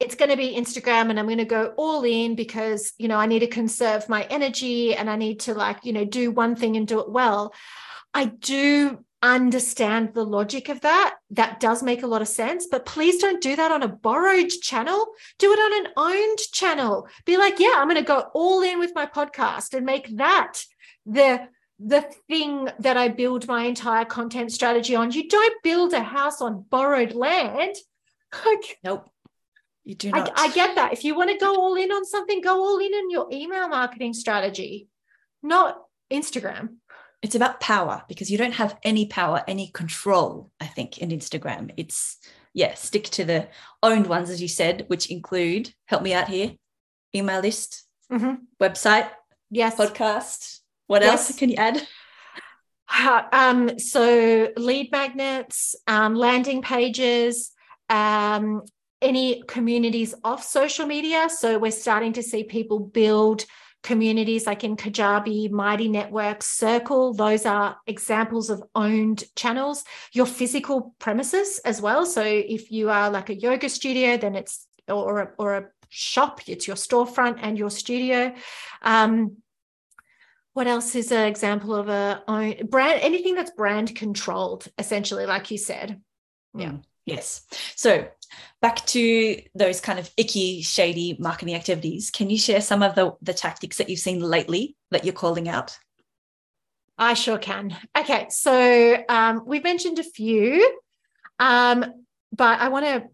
it's 0.00 0.14
going 0.16 0.30
to 0.30 0.36
be 0.36 0.56
Instagram 0.56 1.10
and 1.10 1.18
I'm 1.18 1.26
going 1.26 1.38
to 1.38 1.44
go 1.44 1.72
all 1.76 2.04
in 2.04 2.34
because, 2.34 2.92
you 2.98 3.08
know, 3.08 3.18
I 3.18 3.26
need 3.26 3.40
to 3.40 3.46
conserve 3.46 4.08
my 4.08 4.24
energy 4.24 4.94
and 4.94 5.08
I 5.08 5.16
need 5.16 5.40
to 5.40 5.54
like, 5.54 5.84
you 5.84 5.92
know, 5.92 6.04
do 6.04 6.30
one 6.30 6.56
thing 6.56 6.76
and 6.76 6.86
do 6.86 7.00
it 7.00 7.10
well. 7.10 7.54
I 8.12 8.26
do 8.26 9.04
understand 9.22 10.12
the 10.12 10.24
logic 10.24 10.68
of 10.68 10.80
that. 10.80 11.14
That 11.30 11.60
does 11.60 11.82
make 11.82 12.02
a 12.02 12.08
lot 12.08 12.22
of 12.22 12.28
sense, 12.28 12.66
but 12.66 12.84
please 12.84 13.18
don't 13.18 13.40
do 13.40 13.54
that 13.54 13.70
on 13.70 13.84
a 13.84 13.88
borrowed 13.88 14.50
channel. 14.50 15.06
Do 15.38 15.52
it 15.52 15.58
on 15.58 15.86
an 15.86 15.92
owned 15.96 16.38
channel. 16.52 17.06
Be 17.24 17.36
like, 17.36 17.60
yeah, 17.60 17.74
I'm 17.76 17.86
going 17.86 17.96
to 17.96 18.02
go 18.02 18.30
all 18.34 18.62
in 18.62 18.80
with 18.80 18.92
my 18.94 19.06
podcast 19.06 19.74
and 19.74 19.86
make 19.86 20.16
that 20.16 20.64
the 21.06 21.48
the 21.84 22.02
thing 22.28 22.68
that 22.78 22.96
I 22.96 23.08
build 23.08 23.48
my 23.48 23.64
entire 23.64 24.04
content 24.04 24.52
strategy 24.52 24.94
on. 24.94 25.10
You 25.10 25.28
don't 25.28 25.62
build 25.62 25.92
a 25.92 26.02
house 26.02 26.40
on 26.40 26.64
borrowed 26.70 27.12
land. 27.12 27.74
nope. 28.84 29.08
You 29.84 29.94
do 29.96 30.10
not. 30.10 30.32
I, 30.38 30.44
I 30.44 30.52
get 30.52 30.76
that. 30.76 30.92
If 30.92 31.04
you 31.04 31.16
want 31.16 31.30
to 31.30 31.38
go 31.38 31.56
all 31.56 31.74
in 31.74 31.90
on 31.90 32.04
something, 32.04 32.40
go 32.40 32.54
all 32.54 32.78
in 32.78 32.92
on 32.92 33.10
your 33.10 33.28
email 33.32 33.68
marketing 33.68 34.14
strategy, 34.14 34.88
not 35.42 35.82
Instagram. 36.10 36.76
It's 37.20 37.34
about 37.34 37.60
power 37.60 38.02
because 38.08 38.30
you 38.30 38.38
don't 38.38 38.54
have 38.54 38.78
any 38.84 39.06
power, 39.06 39.42
any 39.48 39.70
control, 39.72 40.50
I 40.60 40.66
think, 40.66 40.98
in 40.98 41.10
Instagram. 41.10 41.72
It's, 41.76 42.18
yeah, 42.52 42.74
stick 42.74 43.04
to 43.10 43.24
the 43.24 43.48
owned 43.82 44.06
ones, 44.06 44.30
as 44.30 44.42
you 44.42 44.48
said, 44.48 44.84
which 44.88 45.10
include, 45.10 45.72
help 45.86 46.02
me 46.02 46.14
out 46.14 46.28
here, 46.28 46.52
email 47.14 47.40
list, 47.40 47.84
mm-hmm. 48.10 48.34
website, 48.60 49.08
yes, 49.50 49.76
podcast. 49.76 50.61
What 50.92 51.00
yes. 51.00 51.30
else 51.30 51.38
can 51.38 51.48
you 51.48 51.56
add? 51.56 51.80
Um, 53.32 53.78
so 53.78 54.50
lead 54.58 54.92
magnets, 54.92 55.74
um, 55.86 56.14
landing 56.14 56.60
pages, 56.60 57.50
um, 57.88 58.60
any 59.00 59.42
communities 59.48 60.14
off 60.22 60.44
social 60.44 60.84
media. 60.84 61.30
So 61.30 61.58
we're 61.58 61.70
starting 61.70 62.12
to 62.12 62.22
see 62.22 62.44
people 62.44 62.78
build 62.78 63.46
communities 63.82 64.46
like 64.46 64.64
in 64.64 64.76
Kajabi, 64.76 65.50
Mighty 65.50 65.88
Networks, 65.88 66.48
Circle. 66.48 67.14
Those 67.14 67.46
are 67.46 67.78
examples 67.86 68.50
of 68.50 68.62
owned 68.74 69.24
channels. 69.34 69.84
Your 70.12 70.26
physical 70.26 70.94
premises 70.98 71.58
as 71.64 71.80
well. 71.80 72.04
So 72.04 72.20
if 72.22 72.70
you 72.70 72.90
are 72.90 73.08
like 73.08 73.30
a 73.30 73.34
yoga 73.34 73.70
studio, 73.70 74.18
then 74.18 74.34
it's 74.34 74.66
or 74.88 75.20
a, 75.20 75.30
or 75.38 75.56
a 75.56 75.68
shop, 75.88 76.42
it's 76.46 76.66
your 76.66 76.76
storefront 76.76 77.38
and 77.40 77.56
your 77.56 77.70
studio. 77.70 78.34
Um, 78.82 79.38
what 80.54 80.66
else 80.66 80.94
is 80.94 81.12
an 81.12 81.26
example 81.26 81.74
of 81.74 81.88
a 81.88 82.22
own 82.28 82.66
brand? 82.68 83.00
Anything 83.02 83.34
that's 83.34 83.50
brand 83.52 83.94
controlled, 83.96 84.68
essentially, 84.78 85.26
like 85.26 85.50
you 85.50 85.58
said. 85.58 86.00
Yeah. 86.54 86.70
Mm. 86.70 86.82
Yes. 87.04 87.46
So 87.74 88.06
back 88.60 88.86
to 88.86 89.42
those 89.54 89.80
kind 89.80 89.98
of 89.98 90.10
icky, 90.16 90.62
shady 90.62 91.16
marketing 91.18 91.54
activities. 91.54 92.10
Can 92.10 92.30
you 92.30 92.38
share 92.38 92.60
some 92.60 92.82
of 92.82 92.94
the, 92.94 93.16
the 93.22 93.34
tactics 93.34 93.78
that 93.78 93.88
you've 93.88 93.98
seen 93.98 94.20
lately 94.20 94.76
that 94.90 95.04
you're 95.04 95.12
calling 95.12 95.48
out? 95.48 95.76
I 96.96 97.14
sure 97.14 97.38
can. 97.38 97.76
Okay. 97.98 98.26
So 98.30 98.96
um, 99.08 99.42
we've 99.44 99.64
mentioned 99.64 99.98
a 99.98 100.04
few, 100.04 100.78
um, 101.40 101.84
but 102.30 102.60
I 102.60 102.68
want 102.68 102.84
to 102.84 103.08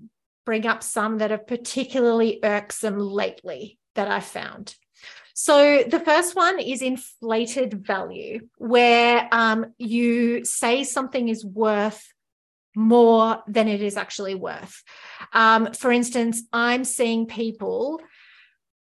bring 0.44 0.66
up 0.66 0.83
some 0.83 1.18
that 1.18 1.33
are 1.33 1.38
particularly 1.38 2.40
irksome 2.42 2.98
lately 2.98 3.79
that 3.94 4.09
I 4.09 4.20
found. 4.20 4.74
So 5.40 5.85
the 5.85 6.01
first 6.01 6.35
one 6.35 6.59
is 6.59 6.83
inflated 6.83 7.87
value, 7.87 8.48
where 8.57 9.29
um, 9.31 9.72
you 9.79 10.44
say 10.44 10.83
something 10.83 11.29
is 11.29 11.44
worth 11.44 12.12
more 12.74 13.44
than 13.46 13.68
it 13.68 13.81
is 13.81 13.96
actually 13.96 14.35
worth. 14.35 14.83
Um, 15.33 15.72
for 15.74 15.92
instance, 15.92 16.42
I'm 16.53 16.83
seeing 16.83 17.27
people 17.27 18.01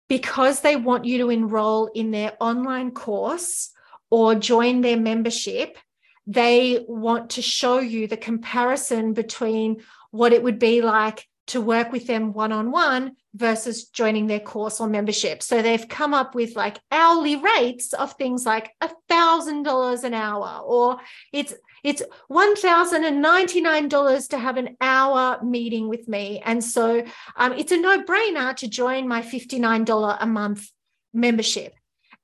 because 0.09 0.61
they 0.61 0.77
want 0.77 1.07
you 1.07 1.19
to 1.19 1.31
enroll 1.31 1.87
in 1.93 2.13
their 2.13 2.35
online 2.39 2.93
course 2.93 3.73
or 4.09 4.37
join 4.37 4.81
their 4.81 4.97
membership, 4.97 5.77
they 6.25 6.85
want 6.87 7.31
to 7.31 7.43
show 7.43 7.81
you 7.81 8.07
the 8.07 8.17
comparison 8.17 9.13
between 9.13 9.83
what 10.13 10.33
it 10.33 10.45
would 10.45 10.61
be 10.61 10.83
like 10.83 11.27
to 11.49 11.61
work 11.61 11.91
with 11.91 12.07
them 12.07 12.33
one 12.33 12.53
on 12.53 12.71
one 12.71 13.17
versus 13.35 13.87
joining 13.87 14.29
their 14.29 14.41
course 14.41 14.81
or 14.81 14.87
membership. 14.87 15.43
So 15.43 15.61
they've 15.61 15.89
come 15.89 16.15
up 16.15 16.35
with 16.35 16.55
like 16.57 16.79
hourly 16.91 17.37
rates 17.37 17.93
of 17.93 18.13
things 18.13 18.47
like 18.47 18.71
a 18.81 18.91
thousand 19.09 19.65
dollars 19.65 20.05
an 20.05 20.15
hour, 20.15 20.61
or 20.65 20.99
it's 21.33 21.53
it's 21.83 22.03
$1,099 22.31 24.29
to 24.29 24.39
have 24.39 24.57
an 24.57 24.77
hour 24.81 25.39
meeting 25.45 25.89
with 25.89 26.09
me. 26.09 26.41
And 26.43 26.65
so 26.65 27.05
um, 27.37 27.53
it's 27.53 27.73
a 27.73 27.77
no 27.77 28.03
brainer 28.03 28.57
to 28.57 28.69
join 28.69 29.07
my 29.07 29.21
$59 29.21 30.17
a 30.19 30.27
month 30.27 30.71
membership. 31.13 31.75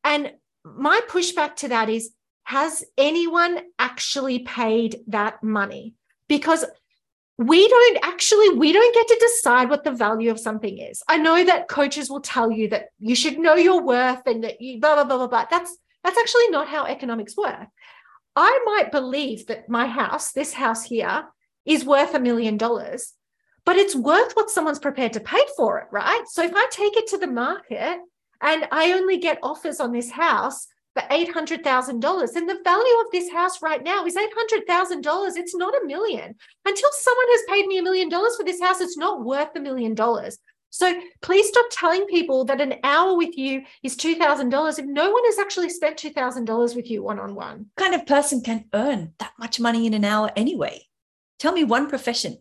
And 0.02 0.32
my 0.64 1.02
pushback 1.08 1.56
to 1.56 1.68
that 1.68 1.90
is 1.90 2.10
has 2.44 2.84
anyone 2.96 3.60
actually 3.78 4.40
paid 4.40 5.00
that 5.08 5.42
money? 5.42 5.94
Because 6.26 6.64
we 7.40 7.66
don't 7.66 7.98
actually 8.02 8.50
we 8.50 8.70
don't 8.70 8.94
get 8.94 9.08
to 9.08 9.16
decide 9.18 9.70
what 9.70 9.82
the 9.82 9.90
value 9.90 10.30
of 10.30 10.38
something 10.38 10.76
is. 10.76 11.02
I 11.08 11.16
know 11.16 11.42
that 11.42 11.68
coaches 11.68 12.10
will 12.10 12.20
tell 12.20 12.50
you 12.50 12.68
that 12.68 12.88
you 12.98 13.14
should 13.14 13.38
know 13.38 13.54
your 13.54 13.82
worth 13.82 14.26
and 14.26 14.44
that 14.44 14.60
you 14.60 14.78
blah 14.78 14.94
blah 14.94 15.04
blah 15.04 15.16
blah 15.16 15.26
blah. 15.26 15.46
That's 15.50 15.74
that's 16.04 16.18
actually 16.18 16.50
not 16.50 16.68
how 16.68 16.84
economics 16.84 17.38
work. 17.38 17.68
I 18.36 18.60
might 18.66 18.92
believe 18.92 19.46
that 19.46 19.70
my 19.70 19.86
house, 19.86 20.32
this 20.32 20.52
house 20.52 20.84
here, 20.84 21.28
is 21.64 21.82
worth 21.82 22.14
a 22.14 22.20
million 22.20 22.58
dollars, 22.58 23.14
but 23.64 23.76
it's 23.76 23.96
worth 23.96 24.32
what 24.34 24.50
someone's 24.50 24.78
prepared 24.78 25.14
to 25.14 25.20
pay 25.20 25.42
for 25.56 25.78
it, 25.78 25.86
right? 25.90 26.24
So 26.26 26.42
if 26.44 26.52
I 26.54 26.66
take 26.70 26.94
it 26.98 27.06
to 27.08 27.18
the 27.18 27.26
market 27.26 28.00
and 28.42 28.68
I 28.70 28.92
only 28.92 29.16
get 29.16 29.38
offers 29.42 29.80
on 29.80 29.92
this 29.92 30.10
house 30.10 30.66
for 31.00 31.14
$800,000, 31.14 32.36
And 32.36 32.48
the 32.48 32.60
value 32.64 33.00
of 33.00 33.10
this 33.12 33.30
house 33.30 33.62
right 33.62 33.82
now 33.82 34.04
is 34.04 34.16
$800,000. 34.16 35.36
It's 35.36 35.54
not 35.54 35.74
a 35.74 35.86
million. 35.86 36.34
Until 36.64 36.90
someone 36.92 37.26
has 37.28 37.42
paid 37.48 37.66
me 37.66 37.78
a 37.78 37.82
million 37.82 38.08
dollars 38.08 38.36
for 38.36 38.44
this 38.44 38.60
house, 38.60 38.80
it's 38.80 38.96
not 38.96 39.24
worth 39.24 39.50
a 39.56 39.60
million 39.60 39.94
dollars. 39.94 40.38
So 40.70 41.00
please 41.20 41.48
stop 41.48 41.66
telling 41.72 42.06
people 42.06 42.44
that 42.44 42.60
an 42.60 42.74
hour 42.84 43.16
with 43.16 43.36
you 43.36 43.62
is 43.82 43.96
$2,000 43.96 44.78
if 44.78 44.84
no 44.86 45.10
one 45.10 45.24
has 45.24 45.38
actually 45.38 45.68
spent 45.68 45.98
$2,000 45.98 46.76
with 46.76 46.88
you 46.88 47.02
one 47.02 47.18
on 47.18 47.34
one. 47.34 47.66
kind 47.76 47.94
of 47.94 48.06
person 48.06 48.40
can 48.40 48.66
earn 48.72 49.12
that 49.18 49.32
much 49.38 49.58
money 49.58 49.86
in 49.86 49.94
an 49.94 50.04
hour 50.04 50.30
anyway? 50.36 50.86
Tell 51.40 51.52
me 51.52 51.64
one 51.64 51.88
profession. 51.88 52.38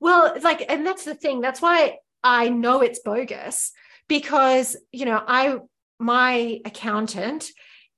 Well, 0.00 0.34
like, 0.42 0.64
and 0.68 0.84
that's 0.84 1.04
the 1.04 1.14
thing. 1.14 1.40
That's 1.40 1.62
why 1.62 1.98
I 2.24 2.48
know 2.48 2.80
it's 2.80 2.98
bogus 2.98 3.70
because, 4.08 4.76
you 4.90 5.04
know, 5.04 5.22
I, 5.24 5.58
my 6.02 6.60
accountant 6.64 7.50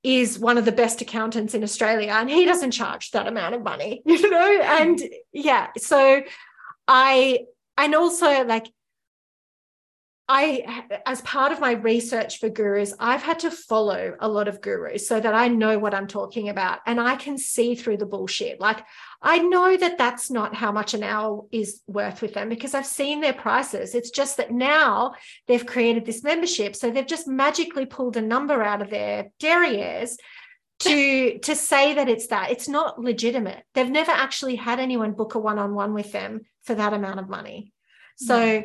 is 0.03 0.37
one 0.37 0.59
of 0.59 0.65
the 0.65 0.71
best 0.71 1.01
accountants 1.01 1.55
in 1.55 1.63
Australia 1.63 2.11
and 2.11 2.29
he 2.29 2.45
doesn't 2.45 2.71
charge 2.71 3.09
that 3.11 3.27
amount 3.27 3.55
of 3.55 3.63
money, 3.63 4.03
you 4.05 4.29
know? 4.29 4.61
And 4.61 5.01
yeah, 5.33 5.69
so 5.77 6.21
I, 6.87 7.39
and 7.77 7.95
also 7.95 8.45
like 8.45 8.67
I, 10.27 10.87
as 11.05 11.21
part 11.21 11.51
of 11.51 11.59
my 11.59 11.73
research 11.73 12.39
for 12.39 12.49
gurus, 12.49 12.93
I've 12.99 13.21
had 13.21 13.39
to 13.39 13.51
follow 13.51 14.15
a 14.19 14.27
lot 14.27 14.47
of 14.47 14.59
gurus 14.59 15.07
so 15.07 15.19
that 15.19 15.35
I 15.35 15.49
know 15.49 15.77
what 15.77 15.93
I'm 15.93 16.07
talking 16.07 16.49
about 16.49 16.79
and 16.87 16.99
I 16.99 17.15
can 17.15 17.37
see 17.37 17.75
through 17.75 17.97
the 17.97 18.07
bullshit. 18.07 18.59
Like, 18.59 18.83
I 19.21 19.37
know 19.37 19.77
that 19.77 19.99
that's 19.99 20.31
not 20.31 20.55
how 20.55 20.71
much 20.71 20.95
an 20.95 21.03
hour 21.03 21.45
is 21.51 21.81
worth 21.85 22.23
with 22.23 22.33
them 22.33 22.49
because 22.49 22.73
I've 22.73 22.87
seen 22.87 23.21
their 23.21 23.33
prices. 23.33 23.93
It's 23.93 24.09
just 24.09 24.37
that 24.37 24.49
now 24.49 25.13
they've 25.45 25.65
created 25.65 26.05
this 26.05 26.23
membership. 26.23 26.75
So 26.75 26.89
they've 26.89 27.05
just 27.05 27.27
magically 27.27 27.85
pulled 27.85 28.17
a 28.17 28.21
number 28.21 28.63
out 28.63 28.81
of 28.81 28.89
their 28.89 29.27
derrieres 29.39 30.15
to 30.79 31.37
to 31.43 31.55
say 31.55 31.93
that 31.93 32.09
it's 32.09 32.27
that 32.27 32.51
it's 32.51 32.67
not 32.67 32.99
legitimate 32.99 33.63
they've 33.73 33.89
never 33.89 34.11
actually 34.11 34.57
had 34.57 34.77
anyone 34.77 35.13
book 35.13 35.35
a 35.35 35.39
one-on-one 35.39 35.93
with 35.93 36.11
them 36.11 36.41
for 36.63 36.75
that 36.75 36.91
amount 36.91 37.17
of 37.17 37.29
money 37.29 37.71
so 38.17 38.61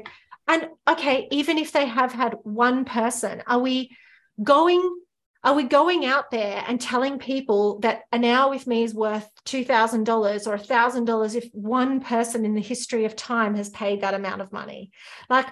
and 0.51 0.69
okay, 0.89 1.29
even 1.31 1.59
if 1.59 1.71
they 1.71 1.87
have 1.87 2.13
had 2.13 2.35
one 2.43 2.85
person, 2.85 3.43
are 3.47 3.61
we 3.61 3.97
going 4.43 4.97
are 5.43 5.55
we 5.55 5.63
going 5.63 6.05
out 6.05 6.31
there 6.31 6.63
and 6.69 6.79
telling 6.79 7.19
people 7.19 7.79
that 7.79 8.03
an 8.13 8.27
hour 8.27 8.51
with 8.51 8.67
me 8.67 8.83
is 8.83 8.93
worth 8.93 9.27
$2,000 9.47 10.47
or 10.47 10.59
$1,000 10.59 11.35
if 11.35 11.49
one 11.55 12.01
person 12.01 12.45
in 12.45 12.55
the 12.55 12.61
history 12.61 13.07
of 13.07 13.17
time 13.17 13.55
has 13.55 13.71
paid 13.71 14.03
that 14.03 14.13
amount 14.13 14.43
of 14.43 14.53
money? 14.53 14.91
Like, 15.31 15.47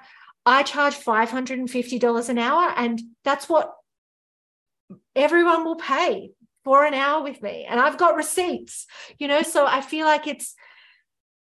I 0.45 0.63
charge 0.63 0.95
$550 0.95 2.29
an 2.29 2.39
hour, 2.39 2.71
and 2.77 3.01
that's 3.25 3.49
what 3.49 3.73
everyone 5.17 5.65
will 5.65 5.77
pay 5.77 6.33
for 6.65 6.85
an 6.85 6.93
hour 6.93 7.23
with 7.23 7.41
me. 7.41 7.65
And 7.67 7.81
I've 7.81 7.97
got 7.97 8.15
receipts, 8.15 8.87
you 9.19 9.27
know, 9.27 9.41
so 9.41 9.65
I 9.67 9.81
feel 9.81 10.05
like 10.05 10.27
it's 10.27 10.55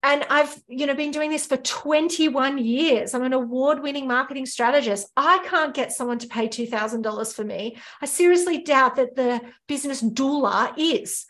and 0.02 0.24
I've, 0.28 0.60
you 0.68 0.86
know, 0.86 0.94
been 0.94 1.12
doing 1.12 1.30
this 1.30 1.46
for 1.46 1.56
21 1.56 2.58
years. 2.58 3.14
I'm 3.14 3.22
an 3.22 3.32
award-winning 3.32 4.08
marketing 4.08 4.46
strategist. 4.46 5.08
I 5.16 5.38
can't 5.46 5.74
get 5.74 5.92
someone 5.92 6.18
to 6.18 6.26
pay 6.26 6.48
$2,000 6.48 7.34
for 7.34 7.44
me. 7.44 7.76
I 8.00 8.06
seriously 8.06 8.58
doubt 8.58 8.96
that 8.96 9.14
the 9.14 9.40
business 9.68 10.02
doula 10.02 10.74
is. 10.76 11.26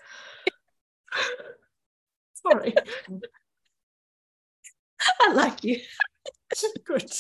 Sorry. 2.35 2.75
I 5.21 5.33
like 5.33 5.63
you. 5.65 5.79
Good. 6.85 7.13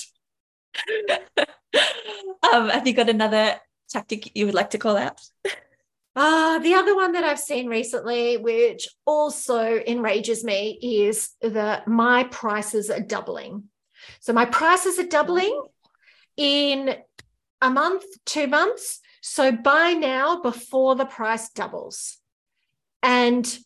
um, 2.52 2.70
have 2.70 2.86
you 2.86 2.94
got 2.94 3.10
another 3.10 3.56
tactic 3.90 4.34
you 4.34 4.46
would 4.46 4.54
like 4.54 4.70
to 4.70 4.78
call 4.78 4.96
out? 4.96 5.20
Uh, 6.14 6.58
the 6.58 6.74
other 6.74 6.94
one 6.94 7.12
that 7.12 7.24
I've 7.24 7.38
seen 7.38 7.68
recently, 7.68 8.36
which 8.36 8.88
also 9.06 9.80
enrages 9.86 10.44
me, 10.44 10.78
is 10.82 11.30
that 11.40 11.88
my 11.88 12.24
prices 12.24 12.90
are 12.90 13.00
doubling. 13.00 13.64
So 14.20 14.32
my 14.32 14.44
prices 14.44 14.98
are 14.98 15.06
doubling 15.06 15.58
in 16.36 16.96
a 17.62 17.70
month, 17.70 18.04
two 18.26 18.46
months. 18.46 19.00
So 19.22 19.52
buy 19.52 19.92
now 19.92 20.42
before 20.42 20.96
the 20.96 21.06
price 21.06 21.50
doubles. 21.50 22.18
And 23.02 23.58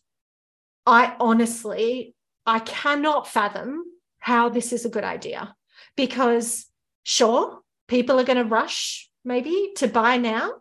I 0.85 1.15
honestly, 1.19 2.15
I 2.45 2.59
cannot 2.59 3.27
fathom 3.27 3.83
how 4.19 4.49
this 4.49 4.71
is 4.71 4.85
a 4.85 4.89
good 4.89 5.03
idea 5.03 5.53
because, 5.95 6.65
sure, 7.03 7.59
people 7.87 8.19
are 8.19 8.23
going 8.23 8.37
to 8.37 8.45
rush 8.45 9.09
maybe 9.25 9.73
to 9.75 9.87
buy 9.87 10.17
now 10.17 10.53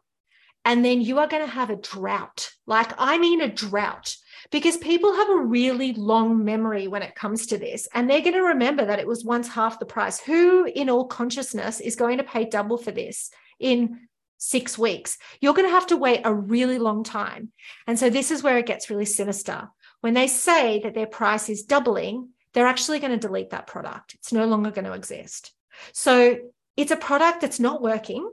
and 0.66 0.84
then 0.84 1.00
you 1.00 1.20
are 1.20 1.28
going 1.28 1.46
to 1.46 1.50
have 1.50 1.70
a 1.70 1.76
drought. 1.76 2.50
Like, 2.66 2.92
I 2.98 3.18
mean, 3.18 3.40
a 3.40 3.48
drought, 3.48 4.16
because 4.50 4.76
people 4.76 5.14
have 5.14 5.30
a 5.30 5.38
really 5.38 5.92
long 5.92 6.44
memory 6.44 6.88
when 6.88 7.02
it 7.02 7.14
comes 7.14 7.46
to 7.46 7.56
this. 7.56 7.86
And 7.94 8.10
they're 8.10 8.20
going 8.20 8.34
to 8.34 8.42
remember 8.42 8.84
that 8.84 8.98
it 8.98 9.06
was 9.06 9.24
once 9.24 9.46
half 9.46 9.78
the 9.78 9.86
price. 9.86 10.18
Who, 10.18 10.64
in 10.66 10.90
all 10.90 11.06
consciousness, 11.06 11.78
is 11.78 11.94
going 11.94 12.18
to 12.18 12.24
pay 12.24 12.46
double 12.46 12.78
for 12.78 12.90
this 12.90 13.30
in 13.60 14.08
six 14.38 14.76
weeks? 14.76 15.18
You're 15.40 15.54
going 15.54 15.68
to 15.68 15.74
have 15.74 15.86
to 15.86 15.96
wait 15.96 16.22
a 16.24 16.34
really 16.34 16.80
long 16.80 17.04
time. 17.04 17.52
And 17.86 17.96
so, 17.96 18.10
this 18.10 18.32
is 18.32 18.42
where 18.42 18.58
it 18.58 18.66
gets 18.66 18.90
really 18.90 19.04
sinister. 19.04 19.68
When 20.00 20.14
they 20.14 20.26
say 20.26 20.80
that 20.80 20.94
their 20.94 21.06
price 21.06 21.48
is 21.48 21.62
doubling, 21.62 22.30
they're 22.54 22.66
actually 22.66 22.98
going 22.98 23.12
to 23.12 23.24
delete 23.24 23.50
that 23.50 23.68
product. 23.68 24.14
It's 24.14 24.32
no 24.32 24.46
longer 24.46 24.72
going 24.72 24.86
to 24.86 24.94
exist. 24.94 25.52
So, 25.92 26.38
it's 26.76 26.90
a 26.90 26.96
product 26.96 27.40
that's 27.40 27.60
not 27.60 27.82
working. 27.82 28.28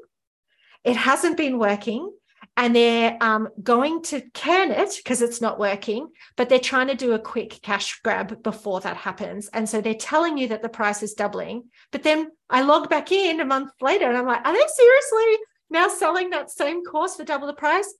It 0.83 0.97
hasn't 0.97 1.37
been 1.37 1.59
working 1.59 2.11
and 2.55 2.75
they're 2.75 3.17
um, 3.19 3.49
going 3.61 4.03
to 4.03 4.21
can 4.33 4.71
it 4.71 4.93
because 4.97 5.21
it's 5.21 5.41
not 5.41 5.59
working, 5.59 6.09
but 6.35 6.49
they're 6.49 6.59
trying 6.59 6.87
to 6.87 6.95
do 6.95 7.13
a 7.13 7.19
quick 7.19 7.59
cash 7.63 7.99
grab 8.03 8.43
before 8.43 8.79
that 8.81 8.95
happens. 8.95 9.49
And 9.53 9.67
so 9.67 9.81
they're 9.81 9.95
telling 9.95 10.37
you 10.37 10.49
that 10.49 10.61
the 10.61 10.69
price 10.69 11.01
is 11.01 11.15
doubling. 11.15 11.63
But 11.91 12.03
then 12.03 12.29
I 12.49 12.61
log 12.61 12.89
back 12.89 13.11
in 13.11 13.39
a 13.39 13.45
month 13.45 13.71
later 13.81 14.07
and 14.07 14.15
I'm 14.15 14.27
like, 14.27 14.45
are 14.45 14.53
they 14.53 14.67
seriously 14.67 15.37
now 15.71 15.87
selling 15.87 16.29
that 16.29 16.51
same 16.51 16.83
course 16.83 17.15
for 17.15 17.23
double 17.23 17.47
the 17.47 17.53
price? 17.53 17.91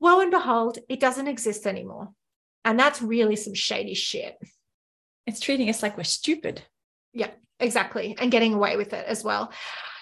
Lo 0.00 0.20
and 0.20 0.30
behold, 0.30 0.78
it 0.88 1.00
doesn't 1.00 1.28
exist 1.28 1.66
anymore. 1.66 2.10
And 2.64 2.78
that's 2.78 3.00
really 3.00 3.36
some 3.36 3.54
shady 3.54 3.94
shit. 3.94 4.36
It's 5.26 5.40
treating 5.40 5.70
us 5.70 5.82
like 5.82 5.96
we're 5.96 6.04
stupid. 6.04 6.62
Yeah, 7.14 7.30
exactly. 7.58 8.14
And 8.20 8.30
getting 8.30 8.52
away 8.52 8.76
with 8.76 8.92
it 8.92 9.06
as 9.06 9.24
well. 9.24 9.52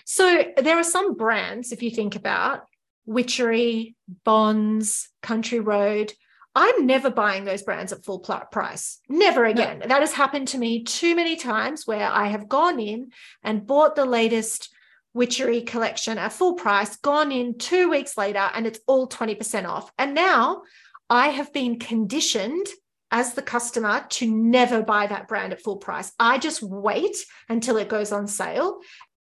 So 0.04 0.44
there 0.56 0.78
are 0.78 0.84
some 0.84 1.14
brands, 1.14 1.70
if 1.70 1.82
you 1.82 1.90
think 1.90 2.16
about, 2.16 2.64
Witchery, 3.06 3.96
Bonds, 4.24 5.08
Country 5.22 5.60
Road. 5.60 6.12
I'm 6.54 6.86
never 6.86 7.10
buying 7.10 7.44
those 7.44 7.62
brands 7.62 7.92
at 7.92 8.04
full 8.04 8.18
price. 8.18 8.98
Never 9.08 9.44
again. 9.44 9.80
No. 9.80 9.86
That 9.86 10.00
has 10.00 10.12
happened 10.12 10.48
to 10.48 10.58
me 10.58 10.82
too 10.82 11.14
many 11.14 11.36
times 11.36 11.86
where 11.86 12.08
I 12.08 12.28
have 12.28 12.48
gone 12.48 12.80
in 12.80 13.10
and 13.42 13.66
bought 13.66 13.94
the 13.94 14.04
latest 14.04 14.68
Witchery 15.12 15.62
collection 15.62 16.18
at 16.18 16.32
full 16.32 16.54
price, 16.54 16.96
gone 16.96 17.32
in 17.32 17.58
two 17.58 17.90
weeks 17.90 18.16
later, 18.16 18.48
and 18.54 18.66
it's 18.66 18.80
all 18.86 19.08
20% 19.08 19.66
off. 19.66 19.90
And 19.98 20.14
now 20.14 20.62
I 21.08 21.28
have 21.28 21.52
been 21.52 21.78
conditioned 21.78 22.66
as 23.10 23.34
the 23.34 23.42
customer 23.42 24.06
to 24.08 24.30
never 24.30 24.82
buy 24.82 25.08
that 25.08 25.26
brand 25.26 25.52
at 25.52 25.60
full 25.60 25.78
price. 25.78 26.12
I 26.20 26.38
just 26.38 26.62
wait 26.62 27.16
until 27.48 27.76
it 27.76 27.88
goes 27.88 28.12
on 28.12 28.28
sale 28.28 28.78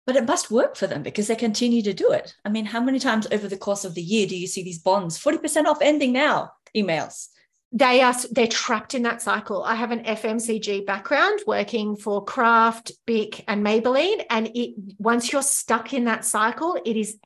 but 0.07 0.17
it 0.17 0.27
must 0.27 0.51
work 0.51 0.77
for 0.77 0.87
them 0.87 1.03
because 1.03 1.29
they 1.29 1.37
continue 1.37 1.83
to 1.83 1.95
do 1.95 2.11
it. 2.11 2.35
I 2.45 2.49
mean, 2.49 2.65
how 2.65 2.81
many 2.81 2.99
times 2.99 3.27
over 3.31 3.49
the 3.49 3.57
course 3.57 3.85
of 3.85 3.95
the 3.95 4.03
year 4.03 4.27
do 4.27 4.37
you 4.37 4.47
see 4.47 4.63
these 4.63 4.79
Bonds 4.79 5.19
40% 5.19 5.67
off 5.67 5.79
ending 5.81 6.13
now 6.13 6.53
emails? 6.77 7.29
They 7.75 8.03
are 8.03 8.15
they're 8.31 8.47
trapped 8.47 8.95
in 8.95 9.03
that 9.05 9.23
cycle. 9.23 9.63
I 9.63 9.77
have 9.77 9.93
an 9.93 10.05
FMCG 10.05 10.85
background 10.85 11.41
working 11.47 11.97
for 11.97 12.23
Kraft, 12.23 12.93
Bic, 13.07 13.45
and 13.49 13.65
Maybelline. 13.65 14.27
And 14.29 14.51
it 14.55 14.75
once 14.99 15.33
you're 15.33 15.43
stuck 15.43 15.95
in 15.95 16.05
that 16.05 16.27
cycle, 16.27 16.79
it 16.85 16.99
is 16.99 17.17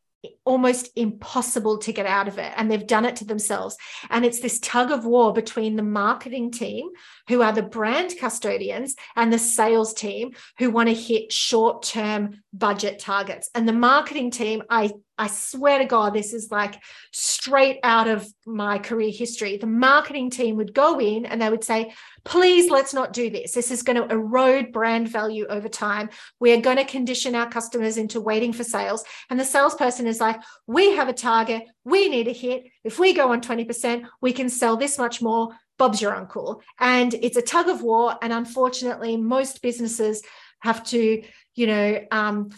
almost 0.44 0.90
impossible 0.96 1.78
to 1.78 1.92
get 1.92 2.06
out 2.06 2.28
of 2.28 2.38
it. 2.38 2.52
And 2.56 2.70
they've 2.70 2.86
done 2.86 3.04
it 3.04 3.16
to 3.16 3.24
themselves. 3.24 3.76
And 4.10 4.24
it's 4.24 4.40
this 4.40 4.58
tug 4.60 4.90
of 4.90 5.04
war 5.04 5.32
between 5.32 5.76
the 5.76 5.82
marketing 5.82 6.50
team, 6.50 6.88
who 7.28 7.42
are 7.42 7.52
the 7.52 7.62
brand 7.62 8.14
custodians, 8.18 8.94
and 9.14 9.32
the 9.32 9.38
sales 9.38 9.94
team, 9.94 10.32
who 10.58 10.70
want 10.70 10.88
to 10.88 10.94
hit 10.94 11.32
short 11.32 11.82
term 11.82 12.42
budget 12.52 12.98
targets. 12.98 13.50
And 13.54 13.68
the 13.68 13.72
marketing 13.72 14.30
team, 14.30 14.62
I 14.70 14.92
I 15.18 15.28
swear 15.28 15.78
to 15.78 15.86
God, 15.86 16.12
this 16.12 16.34
is 16.34 16.50
like 16.50 16.82
straight 17.10 17.78
out 17.82 18.06
of 18.06 18.26
my 18.44 18.78
career 18.78 19.10
history. 19.10 19.56
The 19.56 19.66
marketing 19.66 20.28
team 20.28 20.56
would 20.56 20.74
go 20.74 21.00
in 21.00 21.24
and 21.24 21.40
they 21.40 21.48
would 21.48 21.64
say, 21.64 21.94
please 22.24 22.70
let's 22.70 22.92
not 22.92 23.14
do 23.14 23.30
this. 23.30 23.52
This 23.52 23.70
is 23.70 23.82
going 23.82 23.96
to 23.96 24.12
erode 24.12 24.72
brand 24.72 25.08
value 25.08 25.46
over 25.46 25.68
time. 25.68 26.10
We 26.38 26.52
are 26.52 26.60
going 26.60 26.76
to 26.76 26.84
condition 26.84 27.34
our 27.34 27.48
customers 27.48 27.96
into 27.96 28.20
waiting 28.20 28.52
for 28.52 28.64
sales. 28.64 29.04
And 29.30 29.40
the 29.40 29.44
salesperson 29.44 30.06
is 30.06 30.20
like, 30.20 30.40
we 30.66 30.94
have 30.96 31.08
a 31.08 31.14
target, 31.14 31.64
we 31.84 32.08
need 32.08 32.28
a 32.28 32.32
hit. 32.32 32.66
If 32.84 32.98
we 32.98 33.14
go 33.14 33.32
on 33.32 33.40
20%, 33.40 34.04
we 34.20 34.32
can 34.32 34.50
sell 34.50 34.76
this 34.76 34.98
much 34.98 35.22
more. 35.22 35.56
Bob's 35.78 36.00
your 36.00 36.14
uncle. 36.14 36.62
And 36.78 37.14
it's 37.14 37.36
a 37.36 37.42
tug 37.42 37.68
of 37.68 37.82
war. 37.82 38.16
And 38.20 38.32
unfortunately, 38.32 39.16
most 39.16 39.62
businesses 39.62 40.22
have 40.60 40.84
to, 40.84 41.22
you 41.54 41.66
know, 41.66 42.00
um, 42.10 42.50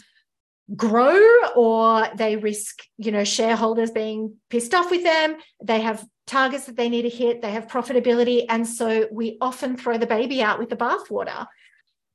grow 0.75 1.19
or 1.55 2.07
they 2.15 2.35
risk 2.35 2.83
you 2.97 3.11
know 3.11 3.23
shareholders 3.23 3.91
being 3.91 4.35
pissed 4.49 4.73
off 4.73 4.91
with 4.91 5.03
them. 5.03 5.35
They 5.63 5.81
have 5.81 6.05
targets 6.27 6.65
that 6.65 6.75
they 6.75 6.89
need 6.89 7.03
to 7.03 7.09
hit. 7.09 7.41
They 7.41 7.51
have 7.51 7.67
profitability. 7.67 8.45
And 8.47 8.67
so 8.67 9.07
we 9.11 9.37
often 9.41 9.77
throw 9.77 9.97
the 9.97 10.05
baby 10.05 10.43
out 10.43 10.59
with 10.59 10.69
the 10.69 10.77
bathwater. 10.77 11.47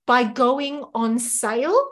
By 0.06 0.24
going 0.24 0.84
on 0.94 1.18
sale 1.18 1.90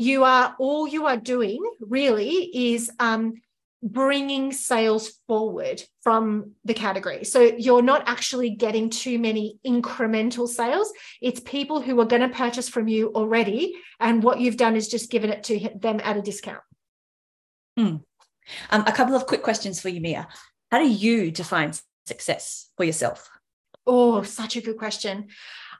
you 0.00 0.24
are 0.24 0.56
all 0.58 0.88
you 0.88 1.04
are 1.04 1.18
doing 1.18 1.62
really 1.78 2.72
is 2.72 2.90
um, 2.98 3.34
bringing 3.82 4.52
sales 4.52 5.18
forward 5.26 5.82
from 6.02 6.52
the 6.64 6.74
category. 6.74 7.24
So 7.24 7.40
you're 7.40 7.82
not 7.82 8.02
actually 8.06 8.50
getting 8.50 8.90
too 8.90 9.18
many 9.18 9.58
incremental 9.66 10.46
sales. 10.46 10.92
It's 11.22 11.40
people 11.40 11.80
who 11.80 11.98
are 12.00 12.06
going 12.06 12.22
to 12.22 12.28
purchase 12.28 12.68
from 12.68 12.88
you 12.88 13.12
already. 13.14 13.74
And 13.98 14.22
what 14.22 14.40
you've 14.40 14.56
done 14.56 14.76
is 14.76 14.88
just 14.88 15.10
given 15.10 15.30
it 15.30 15.44
to 15.44 15.70
them 15.74 16.00
at 16.02 16.16
a 16.16 16.22
discount. 16.22 16.62
Hmm. 17.76 17.96
Um, 18.70 18.84
a 18.86 18.92
couple 18.92 19.14
of 19.14 19.26
quick 19.26 19.42
questions 19.42 19.80
for 19.80 19.88
you, 19.88 20.00
Mia. 20.00 20.28
How 20.70 20.78
do 20.78 20.88
you 20.88 21.30
define 21.30 21.72
success 22.06 22.70
for 22.76 22.84
yourself? 22.84 23.28
Oh, 23.86 24.22
such 24.22 24.56
a 24.56 24.60
good 24.60 24.76
question. 24.76 25.28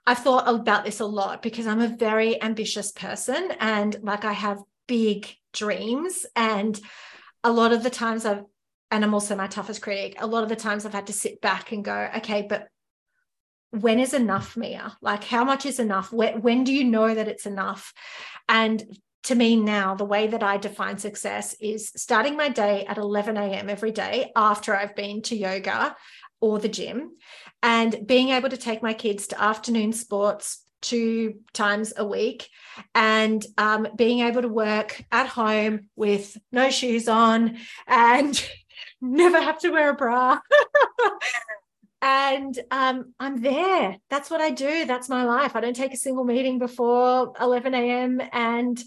I've 0.06 0.18
thought 0.18 0.48
about 0.48 0.84
this 0.84 1.00
a 1.00 1.06
lot 1.06 1.42
because 1.42 1.66
I'm 1.66 1.80
a 1.80 1.88
very 1.88 2.40
ambitious 2.42 2.90
person 2.92 3.52
and 3.60 3.96
like 4.02 4.24
I 4.24 4.32
have 4.32 4.62
big 4.88 5.28
dreams. 5.52 6.24
And 6.34 6.80
a 7.42 7.52
lot 7.52 7.72
of 7.72 7.82
the 7.82 7.90
times 7.90 8.24
I've, 8.24 8.44
and 8.90 9.04
I'm 9.04 9.14
also 9.14 9.36
my 9.36 9.46
toughest 9.46 9.82
critic, 9.82 10.16
a 10.18 10.26
lot 10.26 10.42
of 10.42 10.48
the 10.48 10.56
times 10.56 10.84
I've 10.84 10.92
had 10.92 11.06
to 11.06 11.12
sit 11.12 11.40
back 11.40 11.72
and 11.72 11.84
go, 11.84 12.10
okay, 12.16 12.46
but 12.48 12.68
when 13.70 14.00
is 14.00 14.14
enough, 14.14 14.56
Mia? 14.56 14.96
Like, 15.00 15.24
how 15.24 15.44
much 15.44 15.64
is 15.64 15.78
enough? 15.78 16.12
When, 16.12 16.42
when 16.42 16.64
do 16.64 16.72
you 16.72 16.84
know 16.84 17.14
that 17.14 17.28
it's 17.28 17.46
enough? 17.46 17.92
And 18.48 18.82
to 19.24 19.34
me 19.34 19.54
now, 19.54 19.94
the 19.94 20.04
way 20.04 20.26
that 20.26 20.42
I 20.42 20.56
define 20.56 20.98
success 20.98 21.54
is 21.60 21.92
starting 21.94 22.36
my 22.36 22.48
day 22.48 22.84
at 22.86 22.98
11 22.98 23.36
a.m. 23.36 23.68
every 23.68 23.92
day 23.92 24.32
after 24.34 24.74
I've 24.74 24.96
been 24.96 25.22
to 25.22 25.36
yoga 25.36 25.94
or 26.40 26.58
the 26.58 26.68
gym 26.68 27.16
and 27.62 28.06
being 28.06 28.30
able 28.30 28.48
to 28.48 28.56
take 28.56 28.82
my 28.82 28.94
kids 28.94 29.26
to 29.28 29.40
afternoon 29.40 29.92
sports 29.92 30.64
two 30.80 31.40
times 31.52 31.92
a 31.96 32.04
week 32.04 32.48
and 32.94 33.44
um, 33.58 33.88
being 33.96 34.20
able 34.20 34.42
to 34.42 34.48
work 34.48 35.02
at 35.12 35.26
home 35.26 35.88
with 35.96 36.36
no 36.52 36.70
shoes 36.70 37.08
on 37.08 37.58
and 37.86 38.48
never 39.00 39.40
have 39.40 39.58
to 39.60 39.70
wear 39.70 39.90
a 39.90 39.94
bra. 39.94 40.40
and 42.02 42.58
um, 42.70 43.14
I'm 43.20 43.40
there. 43.40 43.96
That's 44.08 44.30
what 44.30 44.40
I 44.40 44.50
do. 44.50 44.86
That's 44.86 45.08
my 45.08 45.24
life. 45.24 45.54
I 45.54 45.60
don't 45.60 45.76
take 45.76 45.92
a 45.92 45.98
single 45.98 46.24
meeting 46.24 46.58
before 46.58 47.32
11 47.40 47.74
a.m. 47.74 48.20
And 48.32 48.82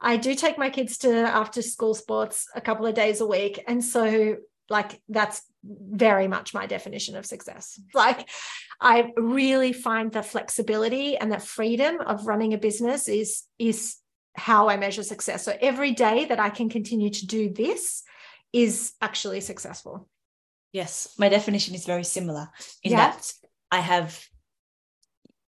I 0.00 0.16
do 0.16 0.34
take 0.34 0.58
my 0.58 0.70
kids 0.70 0.98
to 0.98 1.12
after 1.12 1.62
school 1.62 1.94
sports 1.94 2.46
a 2.54 2.60
couple 2.60 2.86
of 2.86 2.94
days 2.94 3.20
a 3.20 3.26
week. 3.26 3.62
And 3.66 3.84
so, 3.84 4.36
like, 4.70 5.00
that's 5.08 5.42
very 5.62 6.28
much 6.28 6.54
my 6.54 6.66
definition 6.66 7.16
of 7.16 7.26
success. 7.26 7.80
Like, 7.94 8.28
I 8.80 9.12
really 9.16 9.72
find 9.72 10.12
the 10.12 10.22
flexibility 10.22 11.16
and 11.16 11.30
the 11.30 11.38
freedom 11.38 12.00
of 12.00 12.26
running 12.26 12.54
a 12.54 12.58
business 12.58 13.08
is, 13.08 13.44
is 13.58 13.96
how 14.36 14.68
I 14.68 14.76
measure 14.76 15.02
success. 15.02 15.44
So, 15.44 15.56
every 15.60 15.92
day 15.92 16.24
that 16.26 16.40
I 16.40 16.50
can 16.50 16.68
continue 16.68 17.10
to 17.10 17.26
do 17.26 17.50
this 17.50 18.02
is 18.52 18.92
actually 19.00 19.40
successful. 19.40 20.08
Yes, 20.72 21.14
my 21.18 21.28
definition 21.28 21.74
is 21.74 21.86
very 21.86 22.04
similar 22.04 22.48
in 22.82 22.92
yeah. 22.92 23.10
that 23.10 23.32
I 23.70 23.80
have 23.80 24.26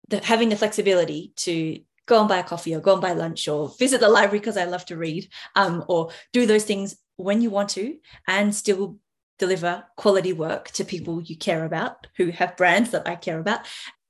the, 0.08 0.24
having 0.24 0.48
the 0.48 0.56
flexibility 0.56 1.32
to 1.36 1.80
go 2.06 2.20
and 2.20 2.28
buy 2.28 2.38
a 2.38 2.42
coffee 2.42 2.74
or 2.74 2.80
go 2.80 2.92
and 2.92 3.02
buy 3.02 3.12
lunch 3.12 3.48
or 3.48 3.72
visit 3.78 4.00
the 4.00 4.08
library 4.08 4.40
because 4.40 4.56
I 4.56 4.64
love 4.64 4.84
to 4.86 4.96
read 4.96 5.28
um, 5.56 5.84
or 5.88 6.10
do 6.32 6.46
those 6.46 6.64
things 6.64 6.96
when 7.16 7.40
you 7.40 7.50
want 7.50 7.70
to 7.70 7.96
and 8.28 8.54
still 8.54 8.98
deliver 9.38 9.84
quality 9.96 10.32
work 10.32 10.70
to 10.72 10.84
people 10.84 11.22
you 11.22 11.36
care 11.36 11.64
about 11.64 12.06
who 12.16 12.30
have 12.30 12.56
brands 12.56 12.90
that 12.90 13.08
I 13.08 13.16
care 13.16 13.38
about. 13.38 13.60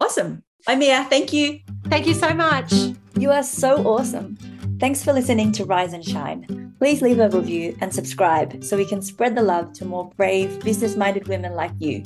Awesome. 0.01 0.43
I'm 0.67 0.79
Mia. 0.79 1.07
Thank 1.11 1.33
you. 1.33 1.61
Thank 1.89 2.07
you 2.07 2.15
so 2.15 2.33
much. 2.33 2.73
You 3.19 3.31
are 3.31 3.43
so 3.43 3.87
awesome. 3.87 4.37
Thanks 4.81 5.05
for 5.05 5.13
listening 5.13 5.53
to 5.53 5.65
Rise 5.65 5.93
and 5.93 6.05
Shine. 6.05 6.75
Please 6.79 7.03
leave 7.03 7.19
a 7.19 7.29
review 7.29 7.77
and 7.81 7.95
subscribe 7.95 8.65
so 8.65 8.77
we 8.77 8.87
can 8.87 9.03
spread 9.03 9.37
the 9.37 9.43
love 9.43 9.73
to 9.75 9.85
more 9.85 10.11
brave, 10.17 10.65
business 10.65 10.97
minded 10.97 11.29
women 11.29 11.55
like 11.55 11.73
you. 11.79 12.03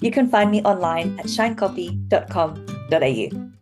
You 0.00 0.10
can 0.10 0.28
find 0.28 0.50
me 0.50 0.62
online 0.62 1.18
at 1.18 1.26
shinecopy.com.au. 1.26 3.53